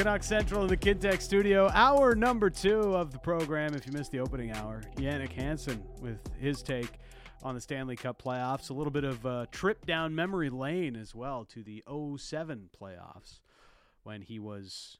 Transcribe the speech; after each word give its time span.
Canuck 0.00 0.22
Central 0.22 0.62
in 0.62 0.68
the 0.68 0.76
Kintech 0.78 1.20
studio. 1.20 1.68
Hour 1.74 2.14
number 2.14 2.48
two 2.48 2.80
of 2.96 3.12
the 3.12 3.18
program. 3.18 3.74
If 3.74 3.86
you 3.86 3.92
missed 3.92 4.10
the 4.10 4.20
opening 4.20 4.50
hour, 4.50 4.80
Jannik 4.96 5.30
Hansen 5.32 5.82
with 6.00 6.16
his 6.38 6.62
take 6.62 6.88
on 7.42 7.54
the 7.54 7.60
Stanley 7.60 7.96
Cup 7.96 8.22
playoffs. 8.22 8.70
A 8.70 8.72
little 8.72 8.90
bit 8.90 9.04
of 9.04 9.26
a 9.26 9.46
trip 9.52 9.84
down 9.84 10.14
memory 10.14 10.48
lane 10.48 10.96
as 10.96 11.14
well 11.14 11.44
to 11.50 11.62
the 11.62 11.84
07 12.16 12.70
playoffs 12.80 13.40
when 14.02 14.22
he 14.22 14.38
was 14.38 14.96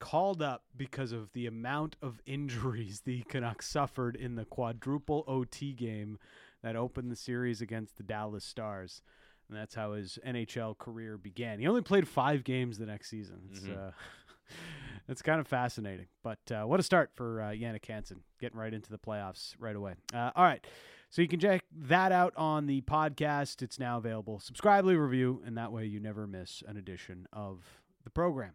called 0.00 0.40
up 0.40 0.64
because 0.74 1.12
of 1.12 1.30
the 1.34 1.44
amount 1.46 1.96
of 2.00 2.18
injuries 2.26 3.02
the 3.04 3.20
Canucks 3.28 3.68
suffered 3.68 4.16
in 4.16 4.36
the 4.36 4.46
quadruple 4.46 5.24
OT 5.28 5.74
game 5.74 6.18
that 6.62 6.74
opened 6.74 7.12
the 7.12 7.16
series 7.16 7.60
against 7.60 7.98
the 7.98 8.02
Dallas 8.02 8.46
Stars. 8.46 9.02
And 9.50 9.58
that's 9.58 9.74
how 9.74 9.92
his 9.92 10.18
NHL 10.26 10.78
career 10.78 11.18
began. 11.18 11.58
He 11.58 11.66
only 11.66 11.82
played 11.82 12.08
five 12.08 12.44
games 12.44 12.78
the 12.78 12.86
next 12.86 13.10
season. 13.10 13.42
It's, 13.50 13.60
Mhm. 13.60 13.88
uh, 13.88 13.90
it's 15.08 15.22
kind 15.22 15.40
of 15.40 15.46
fascinating. 15.46 16.06
But 16.22 16.38
uh, 16.50 16.64
what 16.64 16.80
a 16.80 16.82
start 16.82 17.10
for 17.14 17.40
uh, 17.42 17.46
Jannik 17.50 17.86
Hansen, 17.86 18.20
getting 18.40 18.58
right 18.58 18.72
into 18.72 18.90
the 18.90 18.98
playoffs 18.98 19.54
right 19.58 19.76
away. 19.76 19.94
Uh, 20.12 20.30
all 20.34 20.44
right. 20.44 20.64
So 21.10 21.22
you 21.22 21.28
can 21.28 21.40
check 21.40 21.64
that 21.72 22.12
out 22.12 22.34
on 22.36 22.66
the 22.66 22.82
podcast. 22.82 23.62
It's 23.62 23.78
now 23.78 23.96
available. 23.96 24.38
Subscribe, 24.40 24.84
leave 24.84 24.98
review, 24.98 25.42
and 25.46 25.56
that 25.56 25.72
way 25.72 25.86
you 25.86 26.00
never 26.00 26.26
miss 26.26 26.62
an 26.68 26.76
edition 26.76 27.26
of 27.32 27.64
the 28.04 28.10
program. 28.10 28.52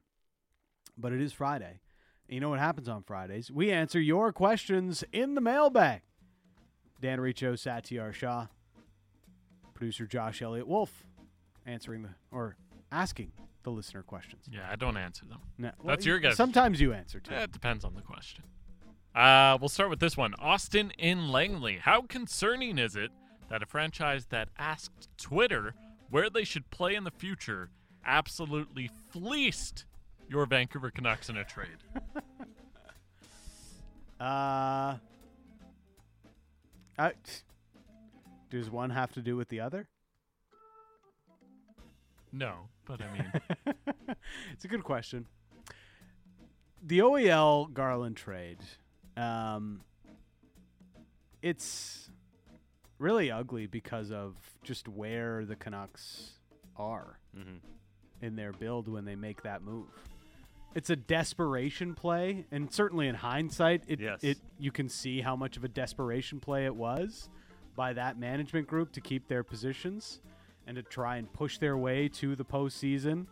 But 0.96 1.14
it 1.14 1.22
is 1.22 1.34
Friday. 1.34 1.80
You 2.28 2.40
know 2.40 2.50
what 2.50 2.60
happens 2.60 2.88
on 2.88 3.04
Fridays? 3.04 3.52
We 3.52 3.72
answer 3.72 4.00
your 4.00 4.32
questions 4.32 5.04
in 5.12 5.36
the 5.36 5.42
mailbag. 5.42 6.02
Dan 7.02 7.20
Riccio, 7.20 7.54
Satiar 7.54 8.14
Shah, 8.14 8.48
producer 9.74 10.06
Josh 10.06 10.42
Elliott 10.42 10.68
Wolfe, 10.68 11.06
answering 11.66 12.04
the 12.04 12.10
or 12.32 12.56
asking 12.92 13.32
the 13.64 13.72
listener 13.72 14.04
questions. 14.04 14.46
Yeah, 14.52 14.68
I 14.70 14.76
don't 14.76 14.98
answer 14.98 15.26
them. 15.26 15.40
No, 15.58 15.72
That's 15.86 16.06
your 16.06 16.20
guess. 16.20 16.36
Sometimes 16.36 16.80
you 16.80 16.94
answer 16.94 17.20
too. 17.20 17.34
Eh, 17.34 17.44
it 17.44 17.52
depends 17.52 17.84
on 17.84 17.96
the 17.96 18.02
question. 18.02 18.44
Uh, 19.16 19.58
we'll 19.60 19.70
start 19.70 19.90
with 19.90 20.00
this 20.00 20.18
one. 20.18 20.34
Austin 20.40 20.92
in 20.98 21.30
Langley. 21.32 21.78
How 21.78 22.02
concerning 22.02 22.78
is 22.78 22.96
it 22.96 23.12
that 23.50 23.62
a 23.62 23.66
franchise 23.66 24.28
that 24.28 24.50
asked 24.58 25.10
Twitter 25.18 25.76
where 26.10 26.30
they 26.30 26.44
should 26.44 26.70
play 26.72 26.96
in 26.96 27.04
the 27.04 27.12
future 27.12 27.70
absolutely 28.06 28.90
fleeced 29.12 29.86
your 30.28 30.46
Vancouver 30.46 30.92
Canucks 30.92 31.30
in 31.30 31.38
a 31.38 31.44
trade? 31.44 31.78
Uh, 34.20 34.96
I, 36.98 37.12
does 38.50 38.70
one 38.70 38.90
have 38.92 39.12
to 39.14 39.22
do 39.22 39.36
with 39.36 39.50
the 39.50 39.60
other? 39.60 39.90
No, 42.36 42.68
but 42.86 43.00
I 43.02 43.14
mean, 43.14 43.76
it's 44.54 44.66
a 44.66 44.68
good 44.68 44.84
question. 44.84 45.28
The 46.86 47.00
OEL 47.00 47.72
Garland 47.72 48.18
trade, 48.18 48.58
um, 49.16 49.82
it's 51.42 52.10
really 53.00 53.32
ugly 53.32 53.68
because 53.68 54.12
of 54.12 54.36
just 54.64 54.88
where 54.88 55.46
the 55.46 55.56
Canucks 55.56 56.32
are 56.76 57.20
Mm-hmm. 57.38 57.58
in 58.26 58.36
their 58.36 58.52
build 58.52 58.88
when 58.88 59.06
they 59.06 59.16
make 59.16 59.42
that 59.44 59.62
move. 59.64 59.88
It's 60.76 60.90
a 60.92 60.96
desperation 60.96 61.94
play, 61.96 62.46
and 62.52 62.72
certainly 62.72 63.08
in 63.08 63.16
hindsight, 63.16 63.84
it, 63.88 64.00
Yes. 64.00 64.24
it 64.24 64.38
you 64.60 64.72
can 64.72 64.88
see 64.90 65.22
how 65.22 65.36
much 65.36 65.58
of 65.58 65.64
a 65.64 65.68
desperation 65.68 66.40
play 66.40 66.66
it 66.66 66.76
was 66.76 67.30
by 67.76 67.94
that 67.94 68.18
management 68.20 68.68
group 68.68 68.92
to 68.94 69.02
keep 69.02 69.28
their 69.28 69.44
positions 69.44 70.20
and 70.68 70.76
to 70.76 70.84
try 70.84 71.18
and 71.18 71.32
push 71.34 71.58
their 71.58 71.78
way 71.78 72.08
to 72.10 72.36
the 72.36 72.46
postseason. 72.46 73.28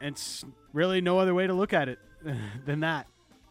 And 0.00 0.14
it's 0.14 0.44
really 0.72 1.00
no 1.00 1.18
other 1.18 1.34
way 1.34 1.46
to 1.46 1.54
look 1.54 1.72
at 1.72 1.88
it 1.88 1.98
than 2.66 2.80
that. 2.80 3.06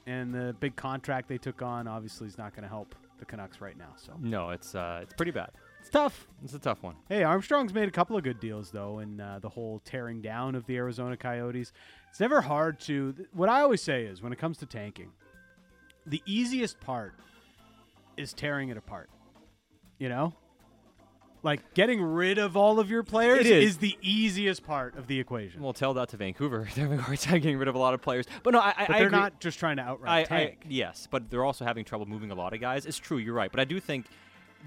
And 0.05 0.33
the 0.33 0.55
big 0.59 0.75
contract 0.75 1.29
they 1.29 1.37
took 1.37 1.61
on 1.61 1.87
obviously 1.87 2.27
is 2.27 2.37
not 2.37 2.53
going 2.53 2.63
to 2.63 2.69
help 2.69 2.95
the 3.19 3.25
Canucks 3.25 3.61
right 3.61 3.77
now. 3.77 3.93
So 3.95 4.13
No, 4.19 4.49
it's 4.49 4.75
uh, 4.75 4.99
it's 5.01 5.13
pretty 5.13 5.31
bad. 5.31 5.51
it's 5.79 5.89
tough. 5.89 6.27
It's 6.43 6.53
a 6.53 6.59
tough 6.59 6.83
one. 6.83 6.95
Hey, 7.07 7.23
Armstrong's 7.23 7.73
made 7.73 7.87
a 7.87 7.91
couple 7.91 8.17
of 8.17 8.23
good 8.23 8.39
deals 8.41 8.69
though, 8.71 8.99
in 8.99 9.21
uh, 9.21 9.39
the 9.41 9.47
whole 9.49 9.79
tearing 9.85 10.21
down 10.21 10.55
of 10.55 10.65
the 10.65 10.75
Arizona 10.75 11.15
Coyotes. 11.15 11.71
It's 12.09 12.19
never 12.19 12.41
hard 12.41 12.79
to. 12.81 13.13
th- 13.13 13.29
What 13.31 13.47
I 13.47 13.61
always 13.61 13.81
say 13.81 14.03
is, 14.03 14.21
when 14.21 14.33
it 14.33 14.39
comes 14.39 14.57
to 14.57 14.65
tanking, 14.65 15.11
the 16.05 16.21
easiest 16.25 16.79
part 16.81 17.13
is 18.17 18.33
tearing 18.33 18.69
it 18.69 18.77
apart. 18.77 19.09
You 19.99 20.09
know, 20.09 20.33
like 21.43 21.73
getting 21.73 22.01
rid 22.01 22.37
of 22.37 22.55
all 22.57 22.79
of 22.79 22.89
your 22.89 23.03
players 23.03 23.45
is. 23.45 23.71
is 23.71 23.77
the 23.77 23.97
easiest 24.01 24.63
part 24.63 24.97
of 24.97 25.07
the 25.07 25.19
equation. 25.19 25.61
We'll 25.61 25.73
tell 25.73 25.93
that 25.95 26.09
to 26.09 26.17
Vancouver. 26.17 26.67
They're 26.75 26.85
having 26.85 26.99
a 26.99 27.01
hard 27.01 27.19
time 27.19 27.41
getting 27.41 27.57
rid 27.57 27.67
of 27.67 27.75
a 27.75 27.79
lot 27.79 27.93
of 27.93 28.01
players. 28.01 28.25
But 28.43 28.53
no, 28.53 28.59
I, 28.59 28.69
I, 28.69 28.85
but 28.87 28.89
I 28.95 28.97
they're 28.99 29.07
agree. 29.07 29.19
not 29.19 29.39
just 29.41 29.59
trying 29.59 29.77
to 29.77 29.83
I, 29.83 29.85
outright 29.87 30.31
I 30.31 30.37
tank. 30.45 30.65
yes, 30.69 31.07
but 31.11 31.29
they're 31.29 31.43
also 31.45 31.65
having 31.65 31.83
trouble 31.85 32.05
moving 32.05 32.31
a 32.31 32.35
lot 32.35 32.53
of 32.53 32.61
guys. 32.61 32.85
It's 32.85 32.97
true, 32.97 33.17
you're 33.17 33.33
right. 33.35 33.51
But 33.51 33.59
I 33.59 33.65
do 33.65 33.79
think 33.79 34.05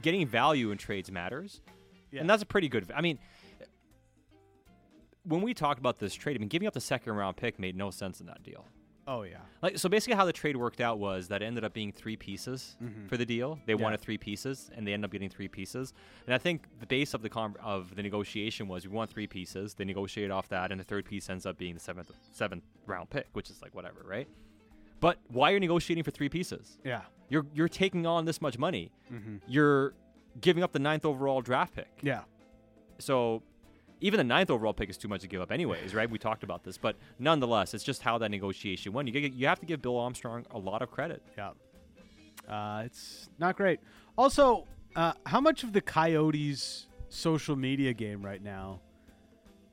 getting 0.03 0.27
value 0.29 0.71
in 0.71 0.79
trades 0.79 1.11
matters, 1.11 1.61
Yeah. 2.13 2.21
and 2.21 2.29
that's 2.31 2.43
a 2.43 2.47
pretty 2.47 2.69
good. 2.69 2.93
I 2.95 3.01
mean, 3.01 3.19
when 5.25 5.41
we 5.43 5.55
talked 5.55 5.81
about 5.81 5.99
this 5.99 6.15
trade, 6.15 6.37
I 6.37 6.39
mean, 6.39 6.49
giving 6.49 6.69
up 6.69 6.75
the 6.75 6.81
second 6.81 7.15
round 7.15 7.37
pick 7.37 7.59
made 7.59 7.75
no 7.77 7.91
sense 7.91 8.21
in 8.21 8.27
that 8.27 8.43
deal. 8.43 8.65
Oh 9.09 9.23
yeah, 9.23 9.37
Like 9.63 9.79
so, 9.79 9.89
basically, 9.89 10.17
how 10.17 10.25
the 10.25 10.33
trade 10.33 10.57
worked 10.57 10.81
out 10.81 10.99
was 10.99 11.29
that 11.29 11.43
it 11.43 11.47
ended 11.47 11.65
up 11.65 11.73
being 11.73 11.93
three 11.93 12.17
pieces 12.17 12.77
for 13.09 13.17
the 13.17 13.25
deal. 13.27 13.59
They 13.67 13.73
Mm-hmm. 13.73 13.81
Yeah. 13.81 13.85
wanted 13.85 14.01
three 14.01 14.19
pieces, 14.19 14.71
and 14.75 14.87
they 14.87 14.93
ended 14.93 15.07
up 15.09 15.13
getting 15.13 15.29
three 15.29 15.49
pieces. 15.49 15.93
And 16.27 16.35
I 16.35 16.39
think 16.39 16.63
the 16.81 16.87
base 16.87 17.15
of 17.15 17.23
the 17.23 17.29
com- 17.31 17.57
of 17.63 17.95
the 17.95 18.03
negotiation 18.03 18.69
was 18.69 18.87
we 18.87 18.93
want 18.95 19.11
three 19.11 19.27
pieces. 19.27 19.75
They 19.75 19.85
negotiated 19.85 20.31
off 20.31 20.49
that, 20.49 20.71
and 20.73 20.81
the 20.81 20.85
third 20.85 21.05
piece 21.05 21.29
ends 21.31 21.47
up 21.47 21.57
being 21.59 21.75
the 21.75 21.81
seventh 21.81 22.11
seventh 22.33 22.65
round 22.87 23.11
pick, 23.11 23.27
which 23.33 23.49
is 23.51 23.63
like 23.63 23.75
whatever, 23.75 24.03
right? 24.07 24.29
But 25.01 25.19
why 25.29 25.51
are 25.51 25.55
you 25.55 25.61
negotiating 25.61 26.05
for 26.05 26.11
three 26.11 26.29
pieces? 26.29 26.79
yeah, 26.85 27.03
You're 27.29 27.47
you're 27.55 27.69
taking 27.69 28.07
on 28.07 28.25
this 28.25 28.41
much 28.41 28.59
money. 28.59 28.91
Mhm. 29.13 29.41
You're 29.47 29.95
giving 30.41 30.63
up 30.63 30.73
the 30.73 30.79
ninth 30.79 31.05
overall 31.05 31.41
draft 31.43 31.75
pick. 31.75 31.89
yeah. 32.03 32.23
So 32.99 33.43
even 34.01 34.19
the 34.19 34.25
ninth 34.25 34.51
overall 34.51 34.75
pick 34.75 34.91
is 34.91 34.97
too 34.97 35.09
much 35.09 35.23
to 35.23 35.29
give 35.29 35.41
up, 35.41 35.51
anyways, 35.51 35.95
right? 35.95 36.11
We 36.11 36.19
talked 36.19 36.43
about 36.43 36.65
this, 36.65 36.77
but 36.77 36.97
nonetheless, 37.19 37.75
it's 37.75 37.85
just 37.85 38.03
how 38.03 38.19
that 38.19 38.31
negotiation 38.31 38.93
went. 38.93 39.09
You 39.09 39.21
you 39.21 39.47
have 39.47 39.61
to 39.61 39.67
give 39.67 39.83
Bill 39.83 39.99
Armstrong 39.99 40.45
a 40.51 40.59
lot 40.59 40.83
of 40.83 40.91
credit. 40.91 41.23
Yeah. 41.37 41.51
Uh, 42.49 42.83
it's 42.85 43.29
not 43.39 43.57
great. 43.57 43.81
Also, 44.17 44.67
uh, 44.95 45.13
how 45.25 45.41
much 45.41 45.65
of 45.65 45.73
the 45.73 45.81
Coyotes' 45.81 46.87
social 47.09 47.57
media 47.57 47.93
game 47.93 48.25
right 48.25 48.43
now 48.43 48.81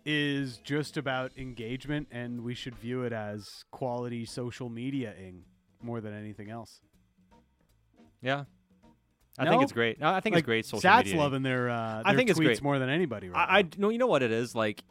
is 0.06 0.57
just 0.63 0.97
about 0.97 1.31
engagement, 1.38 2.07
and 2.12 2.44
we 2.44 2.53
should 2.53 2.75
view 2.75 3.03
it 3.03 3.13
as 3.13 3.63
quality 3.72 4.25
social 4.25 4.69
media-ing 4.69 5.44
more 5.81 6.01
than 6.01 6.13
anything 6.13 6.50
else? 6.50 6.81
Yeah, 8.22 8.45
I 9.38 9.45
No? 9.45 9.51
think 9.51 9.63
it's 9.63 9.71
great. 9.71 9.99
No, 9.99 10.09
I 10.09 10.19
think 10.19 10.35
like, 10.35 10.41
it's 10.41 10.45
great. 10.45 10.66
Social 10.66 10.81
Sat's 10.81 11.05
media. 11.05 11.19
loving 11.21 11.41
their, 11.41 11.69
uh, 11.69 12.01
I 12.05 12.11
their 12.11 12.17
think 12.17 12.29
it's 12.29 12.39
great. 12.39 12.61
more 12.61 12.77
than 12.79 12.89
anybody 12.89 13.29
right 13.29 13.49
I, 13.49 13.59
I 13.59 13.63
no, 13.77 13.89
you 13.89 13.97
know 13.97 14.07
what 14.07 14.21
it 14.23 14.31
is 14.31 14.53
like. 14.55 14.83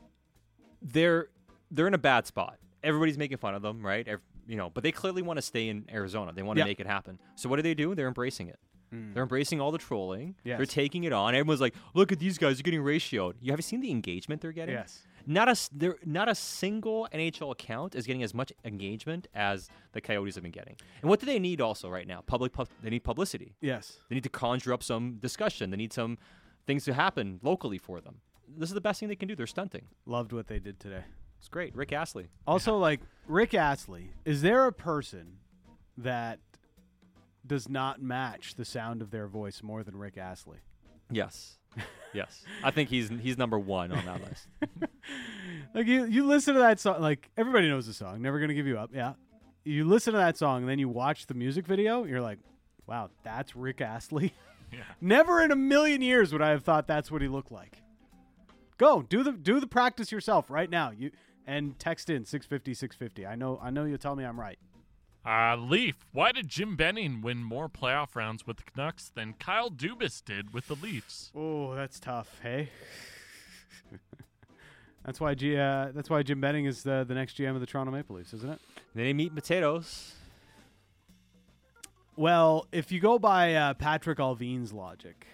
They're 0.80 1.28
they're 1.70 1.86
in 1.86 1.94
a 1.94 1.98
bad 1.98 2.26
spot. 2.26 2.58
Everybody's 2.82 3.16
making 3.19 3.38
fun 3.38 3.54
of 3.54 3.62
them, 3.62 3.84
right? 3.84 4.06
Ev- 4.06 4.20
you 4.47 4.56
know, 4.56 4.69
but 4.70 4.82
they 4.82 4.91
clearly 4.92 5.22
want 5.22 5.36
to 5.38 5.42
stay 5.42 5.69
in 5.69 5.84
Arizona. 5.92 6.32
They 6.32 6.42
want 6.42 6.56
to 6.56 6.62
Yeah. 6.62 6.66
make 6.66 6.80
it 6.80 6.86
happen. 6.86 7.19
So 7.36 7.48
what 7.48 7.56
do 7.56 7.62
they 7.62 7.75
do? 7.75 7.94
They're 7.94 8.08
embracing 8.08 8.48
it. 8.48 8.58
Mm. 8.92 9.14
They're 9.14 9.22
embracing 9.22 9.60
all 9.60 9.70
the 9.70 9.78
trolling. 9.78 10.34
Yes. 10.44 10.59
They're 10.59 10.66
taking 10.66 11.04
it 11.04 11.12
on. 11.12 11.34
Everyone's 11.34 11.60
like, 11.60 11.74
"Look 11.94 12.10
at 12.12 12.19
these 12.19 12.36
guys! 12.36 12.56
They're 12.59 12.62
getting 12.64 12.82
ratioed." 12.82 13.34
You 13.41 13.53
have 13.53 13.59
you 13.60 13.62
seen 13.62 13.80
the 13.80 13.91
engagement 13.91 14.42
they're 14.42 14.53
getting? 14.53 14.74
Yes. 14.74 15.03
Not 15.27 15.49
a 15.49 15.56
there, 15.72 15.97
not 16.05 16.28
a 16.28 16.34
single 16.34 17.09
NHL 17.12 17.53
account 17.53 17.94
is 17.94 18.06
getting 18.06 18.22
as 18.22 18.34
much 18.34 18.53
engagement 18.65 19.28
as 19.34 19.69
the 19.92 20.01
Coyotes 20.01 20.34
have 20.34 20.42
been 20.42 20.53
getting. 20.53 20.77
And 21.01 21.09
what 21.10 21.21
do 21.21 21.27
they 21.27 21.39
need 21.39 21.60
also 21.60 21.89
right 21.89 22.07
now? 22.07 22.22
Public, 22.27 22.53
pub- 22.53 22.69
they 22.83 22.91
need 22.91 23.04
publicity. 23.04 23.54
Yes. 23.60 23.98
They 24.09 24.15
need 24.15 24.24
to 24.24 24.28
conjure 24.30 24.72
up 24.72 24.83
some 24.83 25.16
discussion. 25.21 25.71
They 25.71 25.77
need 25.77 25.92
some 25.92 26.19
things 26.66 26.84
to 26.84 26.95
happen 26.95 27.41
locally 27.42 27.78
for 27.78 28.01
them. 28.01 28.21
This 28.57 28.69
is 28.71 28.74
the 28.74 28.80
best 28.80 29.01
thing 29.01 29.09
they 29.09 29.16
can 29.16 29.28
do. 29.28 29.34
They're 29.36 29.47
stunting. 29.47 29.83
Loved 30.07 30.33
what 30.33 30.47
they 30.47 30.59
did 30.59 30.78
today. 30.78 31.04
It's 31.39 31.48
great. 31.48 31.74
Rick 31.74 31.92
Astley. 31.92 32.28
Also, 32.47 32.77
like 32.78 33.01
Rick 33.27 33.54
Astley, 33.54 34.10
is 34.24 34.42
there 34.42 34.66
a 34.66 34.72
person 34.72 35.39
that 35.97 36.39
does 37.47 37.69
not 37.69 38.01
match 38.01 38.54
the 38.54 38.65
sound 38.65 39.03
of 39.03 39.10
their 39.10 39.27
voice 39.27 39.63
more 39.63 39.83
than 39.83 39.97
Rick 39.97 40.16
Astley? 40.19 40.59
Yes. 41.10 41.59
yes. 42.13 42.42
I 42.63 42.71
think 42.71 42.89
he's 42.89 43.09
he's 43.21 43.39
number 43.39 43.59
one 43.59 43.92
on 43.92 44.04
that 44.07 44.21
list. 44.22 44.48
Like 45.74 45.86
you, 45.86 46.04
you 46.04 46.27
listen 46.27 46.53
to 46.54 46.60
that 46.60 46.80
song. 46.80 47.01
Like 47.01 47.30
everybody 47.36 47.66
knows 47.69 47.86
the 47.86 47.95
song. 47.95 48.21
Never 48.21 48.39
gonna 48.39 48.53
give 48.54 48.66
you 48.66 48.78
up. 48.78 48.91
Yeah. 48.92 49.15
You 49.65 49.86
listen 49.86 50.13
to 50.13 50.19
that 50.19 50.36
song, 50.36 50.63
and 50.63 50.69
then 50.69 50.78
you 50.78 50.89
watch 50.89 51.27
the 51.27 51.34
music 51.34 51.66
video. 51.66 52.04
You're 52.04 52.21
like, 52.21 52.39
wow, 52.86 53.09
that's 53.22 53.57
Rick 53.57 53.80
Astley. 53.80 54.34
Yeah. 54.74 54.84
Never 55.03 55.42
in 55.42 55.51
a 55.51 55.57
million 55.57 56.01
years 56.01 56.33
would 56.33 56.41
I 56.41 56.48
have 56.48 56.63
thought 56.63 56.86
that's 56.86 57.10
what 57.10 57.21
he 57.21 57.28
looked 57.28 57.53
like. 57.53 57.83
Go 58.78 59.03
do 59.03 59.22
the 59.22 59.33
do 59.33 59.60
the 59.60 59.66
practice 59.66 60.10
yourself 60.10 60.48
right 60.48 60.71
now. 60.71 60.91
You 60.91 61.10
and 61.47 61.78
text 61.78 62.09
in 62.09 62.24
650 62.24 62.72
650. 62.72 63.27
I 63.27 63.34
know 63.34 63.60
I 63.63 63.69
know 63.69 63.84
you'll 63.84 63.98
tell 63.98 64.16
me 64.16 64.24
I'm 64.24 64.41
right. 64.41 64.59
Uh, 65.24 65.57
Leaf, 65.57 66.04
why 66.13 66.33
did 66.33 66.48
Jim 66.48 66.74
Benning 66.77 67.21
win 67.22 67.45
more 67.45 67.69
playoff 67.69 68.16
rounds 68.16 68.47
with 68.47 68.57
the 68.57 68.65
Canucks 68.65 69.09
than 69.15 69.34
Kyle 69.34 69.71
Dubas 69.71 70.24
did 70.24 70.53
with 70.53 70.66
the 70.66 70.74
Leafs? 70.74 71.30
Oh, 71.34 71.74
that's 71.74 72.01
tough. 72.01 72.41
Hey. 72.42 72.71
That's 75.04 75.19
why 75.21 75.34
G, 75.34 75.57
uh, 75.57 75.89
that's 75.92 76.09
why 76.09 76.22
Jim 76.22 76.41
Benning 76.41 76.65
is 76.65 76.84
the 76.84 77.04
the 77.07 77.13
next 77.15 77.36
GM 77.36 77.57
of 77.57 77.60
the 77.60 77.66
Toronto 77.66 77.91
Maple 77.91 78.15
Leafs, 78.15 78.33
isn't 78.34 78.48
it? 78.48 78.60
Then 78.95 79.04
they 79.04 79.13
meet 79.13 79.34
potatoes. 79.34 80.15
Well, 82.15 82.69
if 82.71 82.92
you 82.92 83.01
go 83.01 83.19
by 83.19 83.54
uh, 83.54 83.74
Patrik 83.74 84.19
Allvin's 84.19 84.72
logic, 84.72 85.27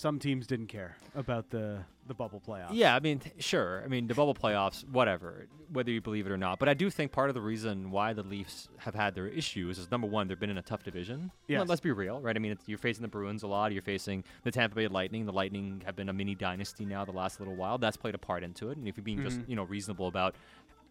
some 0.00 0.18
teams 0.18 0.46
didn't 0.46 0.68
care 0.68 0.96
about 1.14 1.50
the 1.50 1.84
the 2.06 2.14
bubble 2.14 2.42
playoffs. 2.44 2.70
Yeah, 2.72 2.96
I 2.96 3.00
mean, 3.00 3.20
t- 3.20 3.30
sure. 3.38 3.82
I 3.84 3.88
mean, 3.88 4.08
the 4.08 4.14
bubble 4.14 4.34
playoffs, 4.34 4.82
whatever, 4.88 5.46
whether 5.72 5.92
you 5.92 6.00
believe 6.00 6.26
it 6.26 6.32
or 6.32 6.36
not. 6.36 6.58
But 6.58 6.68
I 6.68 6.74
do 6.74 6.90
think 6.90 7.12
part 7.12 7.28
of 7.30 7.34
the 7.34 7.40
reason 7.40 7.90
why 7.92 8.14
the 8.14 8.24
Leafs 8.24 8.68
have 8.78 8.94
had 8.96 9.14
their 9.14 9.28
issues 9.28 9.78
is 9.78 9.88
number 9.92 10.08
one, 10.08 10.26
they've 10.26 10.40
been 10.40 10.50
in 10.50 10.58
a 10.58 10.62
tough 10.62 10.82
division. 10.82 11.30
Yes. 11.46 11.60
Let- 11.60 11.68
Let's 11.68 11.80
be 11.80 11.92
real, 11.92 12.20
right? 12.20 12.34
I 12.34 12.40
mean, 12.40 12.50
it's, 12.52 12.66
you're 12.68 12.78
facing 12.78 13.02
the 13.02 13.08
Bruins 13.08 13.44
a 13.44 13.46
lot. 13.46 13.70
You're 13.72 13.82
facing 13.82 14.24
the 14.42 14.50
Tampa 14.50 14.74
Bay 14.74 14.88
Lightning. 14.88 15.24
The 15.26 15.32
Lightning 15.32 15.82
have 15.86 15.94
been 15.94 16.08
a 16.08 16.12
mini 16.12 16.34
dynasty 16.34 16.84
now 16.84 17.04
the 17.04 17.12
last 17.12 17.38
little 17.38 17.54
while. 17.54 17.78
That's 17.78 17.96
played 17.96 18.16
a 18.16 18.18
part 18.18 18.42
into 18.42 18.70
it. 18.70 18.78
And 18.78 18.88
if 18.88 18.96
you're 18.96 19.04
being 19.04 19.22
just, 19.22 19.38
Mhm. 19.40 19.48
you 19.48 19.54
know, 19.56 19.62
reasonable 19.64 20.08
about 20.08 20.34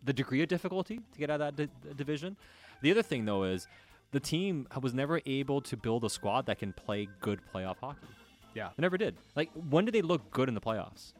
the 0.06 0.14
degree 0.14 0.42
of 0.42 0.48
difficulty 0.48 1.02
to 1.12 1.20
get 1.20 1.30
out 1.30 1.42
of 1.42 1.56
that 1.58 1.70
di- 1.84 1.94
division. 1.96 2.38
The 2.82 2.92
other 2.92 3.04
thing, 3.04 3.26
though, 3.26 3.44
is 3.44 3.68
the 4.12 4.22
team 4.22 4.68
was 4.82 4.94
never 4.94 5.20
able 5.26 5.60
to 5.62 5.76
build 5.76 6.06
a 6.06 6.10
squad 6.10 6.46
that 6.46 6.60
can 6.60 6.72
play 6.72 7.10
good 7.20 7.42
playoff 7.54 7.78
hockey. 7.82 8.08
Yeah. 8.54 8.70
They 8.76 8.82
never 8.82 8.98
did. 8.98 9.16
Like, 9.36 9.50
when 9.70 9.86
did 9.86 9.94
they 9.94 10.02
look 10.02 10.32
good 10.32 10.48
in 10.50 10.56
the 10.56 10.62
playoffs? 10.62 11.14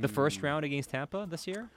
The 0.00 0.08
first 0.08 0.40
Mm. 0.40 0.44
round 0.44 0.64
against 0.64 0.90
Tampa 0.90 1.26
this 1.28 1.46
year? 1.46 1.68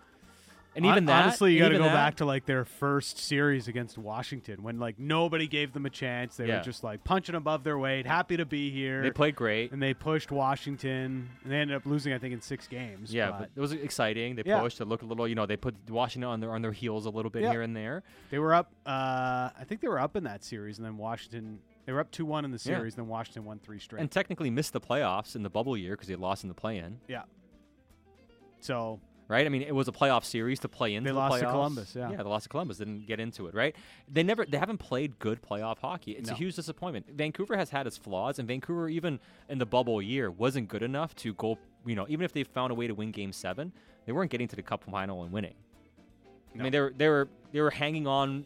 And 0.76 0.88
even 0.88 1.06
that, 1.06 1.26
honestly, 1.26 1.54
you 1.54 1.60
got 1.60 1.70
to 1.70 1.78
go 1.78 1.84
that- 1.84 1.94
back 1.94 2.16
to 2.16 2.26
like 2.26 2.48
their 2.48 2.66
first 2.66 3.20
series 3.20 3.68
against 3.68 3.96
Washington 3.96 4.64
when 4.64 4.80
like 4.80 4.98
nobody 4.98 5.48
gave 5.48 5.72
them 5.72 5.86
a 5.86 5.90
chance. 5.92 6.36
They 6.36 6.48
Yeah. 6.48 6.58
were 6.58 6.64
just 6.64 6.84
like 6.84 7.04
punching 7.04 7.36
above 7.36 7.64
their 7.64 7.78
weight, 7.78 8.08
happy 8.08 8.38
to 8.38 8.46
be 8.46 8.72
here. 8.72 9.04
They 9.04 9.12
played 9.12 9.36
great. 9.36 9.72
and 9.72 9.80
they 9.80 9.94
pushed 9.94 10.32
Washington, 10.32 11.30
and 11.44 11.52
they 11.52 11.58
ended 11.58 11.78
up 11.78 11.86
losing, 11.86 12.12
I 12.12 12.18
think, 12.18 12.34
in 12.34 12.42
six 12.42 12.68
games. 12.68 13.14
Yeah, 13.14 13.30
but 13.30 13.40
but 13.40 13.50
it 13.56 13.60
was 13.60 13.72
exciting. 13.72 14.36
They 14.36 14.42
Yeah. 14.44 14.62
pushed. 14.62 14.82
It 14.82 14.86
looked 14.86 15.04
a 15.04 15.06
little, 15.06 15.28
you 15.28 15.36
know, 15.36 15.46
they 15.46 15.58
put 15.58 15.76
Washington 15.92 16.28
on 16.30 16.40
their 16.40 16.52
on 16.52 16.64
their 16.64 16.72
heels 16.72 17.06
a 17.06 17.12
little 17.12 17.30
bit 17.30 17.44
Yeah. 17.44 17.52
here 17.52 17.62
and 17.62 17.76
there. 17.76 18.02
they 18.32 18.40
were 18.40 18.56
up. 18.56 18.72
Uh, 18.84 19.52
I 19.56 19.64
think 19.68 19.80
they 19.82 19.88
were 19.88 20.00
up 20.00 20.16
in 20.16 20.24
that 20.24 20.44
series, 20.44 20.80
and 20.80 20.86
then 20.86 20.98
Washington. 20.98 21.60
They 21.86 21.92
were 21.94 22.00
up 22.00 22.12
two 22.12 22.26
one 22.26 22.46
in 22.46 22.52
the 22.52 22.60
series, 22.60 22.96
then 22.96 23.08
Washington 23.08 23.44
won 23.46 23.60
three 23.60 23.80
straight. 23.80 24.00
And 24.02 24.10
technically 24.10 24.50
missed 24.50 24.74
the 24.74 24.80
playoffs 24.82 25.36
in 25.36 25.44
the 25.44 25.50
bubble 25.50 25.76
year 25.76 25.92
because 25.92 26.08
they 26.08 26.16
lost 26.16 26.44
in 26.44 26.48
the 26.50 26.54
play-in. 26.56 27.00
Yeah. 27.08 27.24
So 28.62 29.00
Right? 29.30 29.46
I 29.46 29.50
mean, 29.50 29.62
it 29.62 29.74
was 29.74 29.88
a 29.88 29.92
playoff 29.92 30.26
series 30.26 30.60
to 30.60 30.68
play 30.68 30.96
into 30.96 31.08
They 31.10 31.14
the 31.14 31.18
lost 31.20 31.40
to. 31.40 31.46
Columbus, 31.46 31.96
yeah. 31.96 32.12
yeah, 32.12 32.18
they 32.18 32.24
lost 32.24 32.44
to 32.44 32.50
Columbus. 32.50 32.78
Didn't 32.78 33.08
get 33.08 33.20
into 33.22 33.48
it. 33.48 33.56
Right? 33.56 33.74
They 34.12 34.22
never. 34.22 34.46
They 34.46 34.58
haven't 34.58 34.80
played 34.80 35.18
good 35.18 35.42
playoff 35.42 35.80
hockey. 35.80 36.12
It's 36.12 36.28
No. 36.30 36.36
a 36.36 36.38
huge 36.38 36.56
disappointment. 36.56 37.08
Vancouver 37.10 37.56
has 37.56 37.70
had 37.70 37.88
its 37.88 37.98
flaws, 37.98 38.38
and 38.38 38.48
Vancouver 38.48 38.90
even 38.90 39.20
in 39.50 39.60
the 39.60 39.66
bubble 39.66 40.02
year 40.02 40.30
wasn't 40.30 40.68
good 40.68 40.84
enough 40.84 41.16
to 41.16 41.34
go. 41.36 41.58
You 41.86 41.96
know, 41.96 42.06
even 42.10 42.26
if 42.26 42.34
they 42.34 42.44
found 42.44 42.72
a 42.72 42.76
way 42.76 42.86
to 42.88 42.94
win 42.94 43.12
Game 43.12 43.32
Seven, 43.32 43.72
they 44.06 44.12
weren't 44.12 44.30
getting 44.30 44.48
to 44.50 44.56
the 44.58 44.62
Cup 44.62 44.84
final 44.84 45.24
and 45.24 45.32
winning. 45.32 45.56
I 46.54 46.62
mean, 46.62 46.72
they 46.74 46.82
were 46.82 46.94
they 46.96 47.08
were 47.08 47.30
they 47.54 47.62
were 47.62 47.72
hanging 47.72 48.06
on 48.06 48.46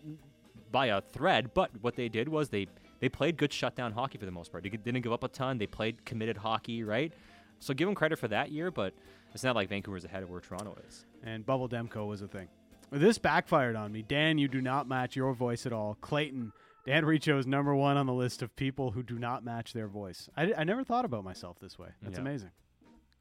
by 0.71 0.85
a 0.87 1.01
thread, 1.01 1.53
but 1.55 1.71
what 1.81 1.95
they 1.95 2.07
did 2.07 2.29
was 2.29 2.49
they 2.49 2.67
they 2.99 3.09
played 3.09 3.37
good 3.37 3.51
shutdown 3.53 3.91
hockey 3.93 4.17
for 4.17 4.25
the 4.25 4.31
most 4.31 4.51
part. 4.51 4.63
They 4.63 4.69
didn't 4.69 5.01
give 5.01 5.11
up 5.13 5.23
a 5.23 5.27
ton. 5.27 5.57
They 5.57 5.67
played 5.67 6.05
committed 6.05 6.37
hockey, 6.37 6.83
right? 6.83 7.11
So 7.59 7.73
give 7.73 7.87
them 7.87 7.95
credit 7.95 8.19
for 8.19 8.27
that 8.29 8.51
year, 8.51 8.71
but 8.71 8.93
it's 9.33 9.43
not 9.43 9.55
like 9.55 9.69
Vancouver's 9.69 10.05
ahead 10.05 10.23
of 10.23 10.29
where 10.29 10.39
Toronto 10.41 10.75
is. 10.87 11.05
and 11.23 11.45
Bubble 11.45 11.67
Demko 11.69 12.07
was 12.07 12.21
a 12.21 12.27
thing. 12.27 12.47
This 12.91 13.17
backfired 13.17 13.75
on 13.75 13.91
me. 13.91 14.01
Dan, 14.01 14.37
you 14.37 14.47
do 14.47 14.61
not 14.61 14.87
match 14.87 15.15
your 15.15 15.33
voice 15.33 15.65
at 15.65 15.73
all. 15.73 15.97
Clayton, 16.01 16.53
Dan 16.85 17.03
Riccio 17.05 17.37
is 17.37 17.45
number 17.45 17.75
one 17.75 17.97
on 17.97 18.05
the 18.05 18.13
list 18.13 18.41
of 18.41 18.55
people 18.55 18.91
who 18.91 19.03
do 19.03 19.19
not 19.19 19.43
match 19.43 19.73
their 19.73 19.87
voice. 19.87 20.29
I, 20.37 20.53
I 20.57 20.63
never 20.63 20.83
thought 20.85 21.03
about 21.03 21.23
myself 21.25 21.59
this 21.59 21.77
way. 21.77 21.89
That's 22.01 22.15
Yeah. 22.15 22.21
amazing. 22.21 22.51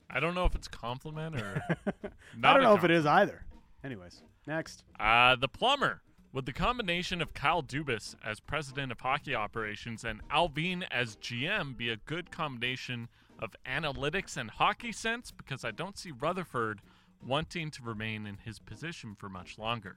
I 0.09 0.21
don't 0.21 0.35
know 0.37 0.45
if 0.45 0.55
it's 0.55 0.69
compliment 0.69 1.35
or 1.35 1.61
I 2.05 2.53
don't 2.53 2.61
a 2.61 2.63
know 2.63 2.75
if 2.77 2.85
it 2.85 2.93
is 2.93 3.05
either. 3.07 3.45
Anyways, 3.83 4.23
next. 4.47 4.85
Uh, 5.01 5.35
the 5.35 5.49
plumber. 5.49 6.01
With 6.37 6.45
the 6.45 6.53
combination 6.53 7.23
of 7.23 7.33
Kyle 7.33 7.63
Dubas 7.63 8.15
as 8.23 8.41
president 8.41 8.93
of 8.93 9.01
hockey 9.01 9.35
operations 9.35 10.05
and 10.05 10.21
Allvin 10.29 10.85
as 10.91 11.17
GM 11.17 11.79
be 11.79 11.89
a 11.89 11.97
good 11.97 12.31
combination 12.31 13.09
of 13.39 13.57
analytics 13.65 14.37
and 14.37 14.51
hockey 14.51 14.93
sense 14.93 15.31
because 15.31 15.65
I 15.65 15.71
don't 15.71 15.97
see 15.97 16.11
Rutherford 16.13 16.83
wanting 17.27 17.71
to 17.71 17.83
remain 17.83 18.27
in 18.27 18.37
his 18.45 18.59
position 18.59 19.17
for 19.19 19.31
much 19.31 19.57
longer. 19.57 19.97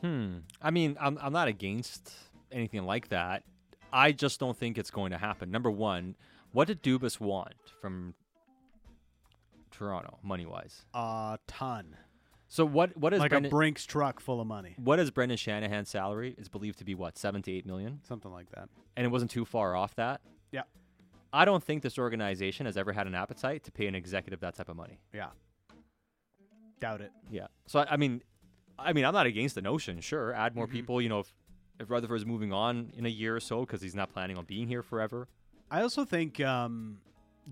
Hmm. 0.00 0.36
I 0.62 0.70
mean, 0.70 0.96
I'm 1.00 1.18
I'm 1.20 1.32
not 1.32 1.48
against 1.48 2.12
anything 2.52 2.84
like 2.84 3.08
that. 3.08 3.42
I 3.92 4.12
just 4.12 4.38
don't 4.38 4.56
think 4.56 4.78
it's 4.78 4.92
going 4.92 5.10
to 5.10 5.18
happen. 5.18 5.50
Number 5.50 5.72
one, 5.72 6.14
what 6.52 6.68
did 6.68 6.84
Dubas 6.84 7.18
want 7.18 7.56
from 7.80 8.14
Toronto, 9.72 10.20
money 10.22 10.46
wise? 10.46 10.84
A 10.94 11.40
ton. 11.48 11.96
So 12.52 12.66
what 12.66 12.94
what 12.98 13.14
is 13.14 13.20
like 13.20 13.30
Brendan, 13.30 13.48
a 13.48 13.50
Brinks 13.50 13.86
truck 13.86 14.20
full 14.20 14.38
of 14.38 14.46
money. 14.46 14.74
what 14.76 15.00
is 15.00 15.10
Brendan 15.10 15.38
Shanahan's 15.38 15.88
salary? 15.88 16.34
Is 16.36 16.50
believed 16.50 16.78
to 16.80 16.84
be 16.84 16.94
what 16.94 17.16
seven 17.16 17.40
to 17.44 17.50
eight 17.50 17.64
million, 17.64 18.00
Something 18.06 18.30
like 18.30 18.50
that. 18.50 18.68
and 18.94 19.06
it 19.06 19.08
wasn't 19.08 19.30
too 19.30 19.46
far 19.46 19.74
off 19.74 19.94
that. 19.94 20.20
Yeah. 20.50 20.64
I 21.32 21.46
don't 21.46 21.64
think 21.64 21.82
this 21.82 21.96
organization 21.98 22.66
has 22.66 22.76
ever 22.76 22.92
had 22.92 23.06
an 23.06 23.14
appetite 23.14 23.64
to 23.64 23.72
pay 23.72 23.86
an 23.86 23.94
executive 23.94 24.40
that 24.40 24.54
type 24.54 24.68
of 24.68 24.76
money. 24.76 25.00
Yeah. 25.14 25.28
Doubt 26.78 27.00
it. 27.00 27.10
Yeah. 27.30 27.46
So 27.68 27.80
I, 27.80 27.92
I 27.92 27.96
mean, 27.96 28.22
I 28.78 28.92
mean, 28.92 29.06
I'm 29.06 29.14
not 29.14 29.24
against 29.24 29.54
the 29.54 29.62
notion. 29.62 30.02
Sure, 30.02 30.34
add 30.34 30.54
more 30.54 30.66
Mhm. 30.66 30.72
people. 30.72 31.00
You 31.00 31.08
know, 31.08 31.20
if 31.20 31.32
if 31.80 32.10
is 32.12 32.26
moving 32.26 32.52
on 32.52 32.92
in 32.94 33.06
a 33.06 33.08
year 33.08 33.34
or 33.34 33.40
so 33.40 33.60
because 33.60 33.80
he's 33.80 33.94
not 33.94 34.12
planning 34.12 34.36
on 34.36 34.44
being 34.44 34.68
here 34.68 34.82
forever. 34.82 35.26
I 35.70 35.80
also 35.80 36.04
think 36.04 36.38
um, 36.40 36.98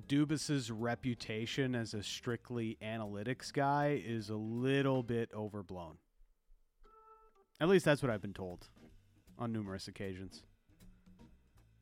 Dubas's 0.08 0.70
reputation 0.70 1.74
as 1.74 1.94
a 1.94 2.02
strictly 2.02 2.78
analytics 2.82 3.52
guy 3.52 4.00
is 4.04 4.30
a 4.30 4.36
little 4.36 5.02
bit 5.02 5.30
overblown. 5.34 5.96
At 7.60 7.68
least 7.68 7.84
that's 7.84 8.02
what 8.02 8.10
I've 8.10 8.22
been 8.22 8.32
told 8.34 8.68
on 9.38 9.52
numerous 9.52 9.88
occasions. 9.88 10.42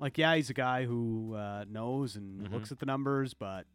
Like, 0.00 0.16
yeah, 0.16 0.34
he's 0.36 0.48
a 0.50 0.54
guy 0.54 0.84
who 0.84 1.34
uh, 1.34 1.64
knows 1.68 2.16
and 2.16 2.46
Mhm. 2.48 2.52
looks 2.52 2.72
at 2.72 2.78
the 2.78 2.86
numbers, 2.86 3.34
but 3.34 3.66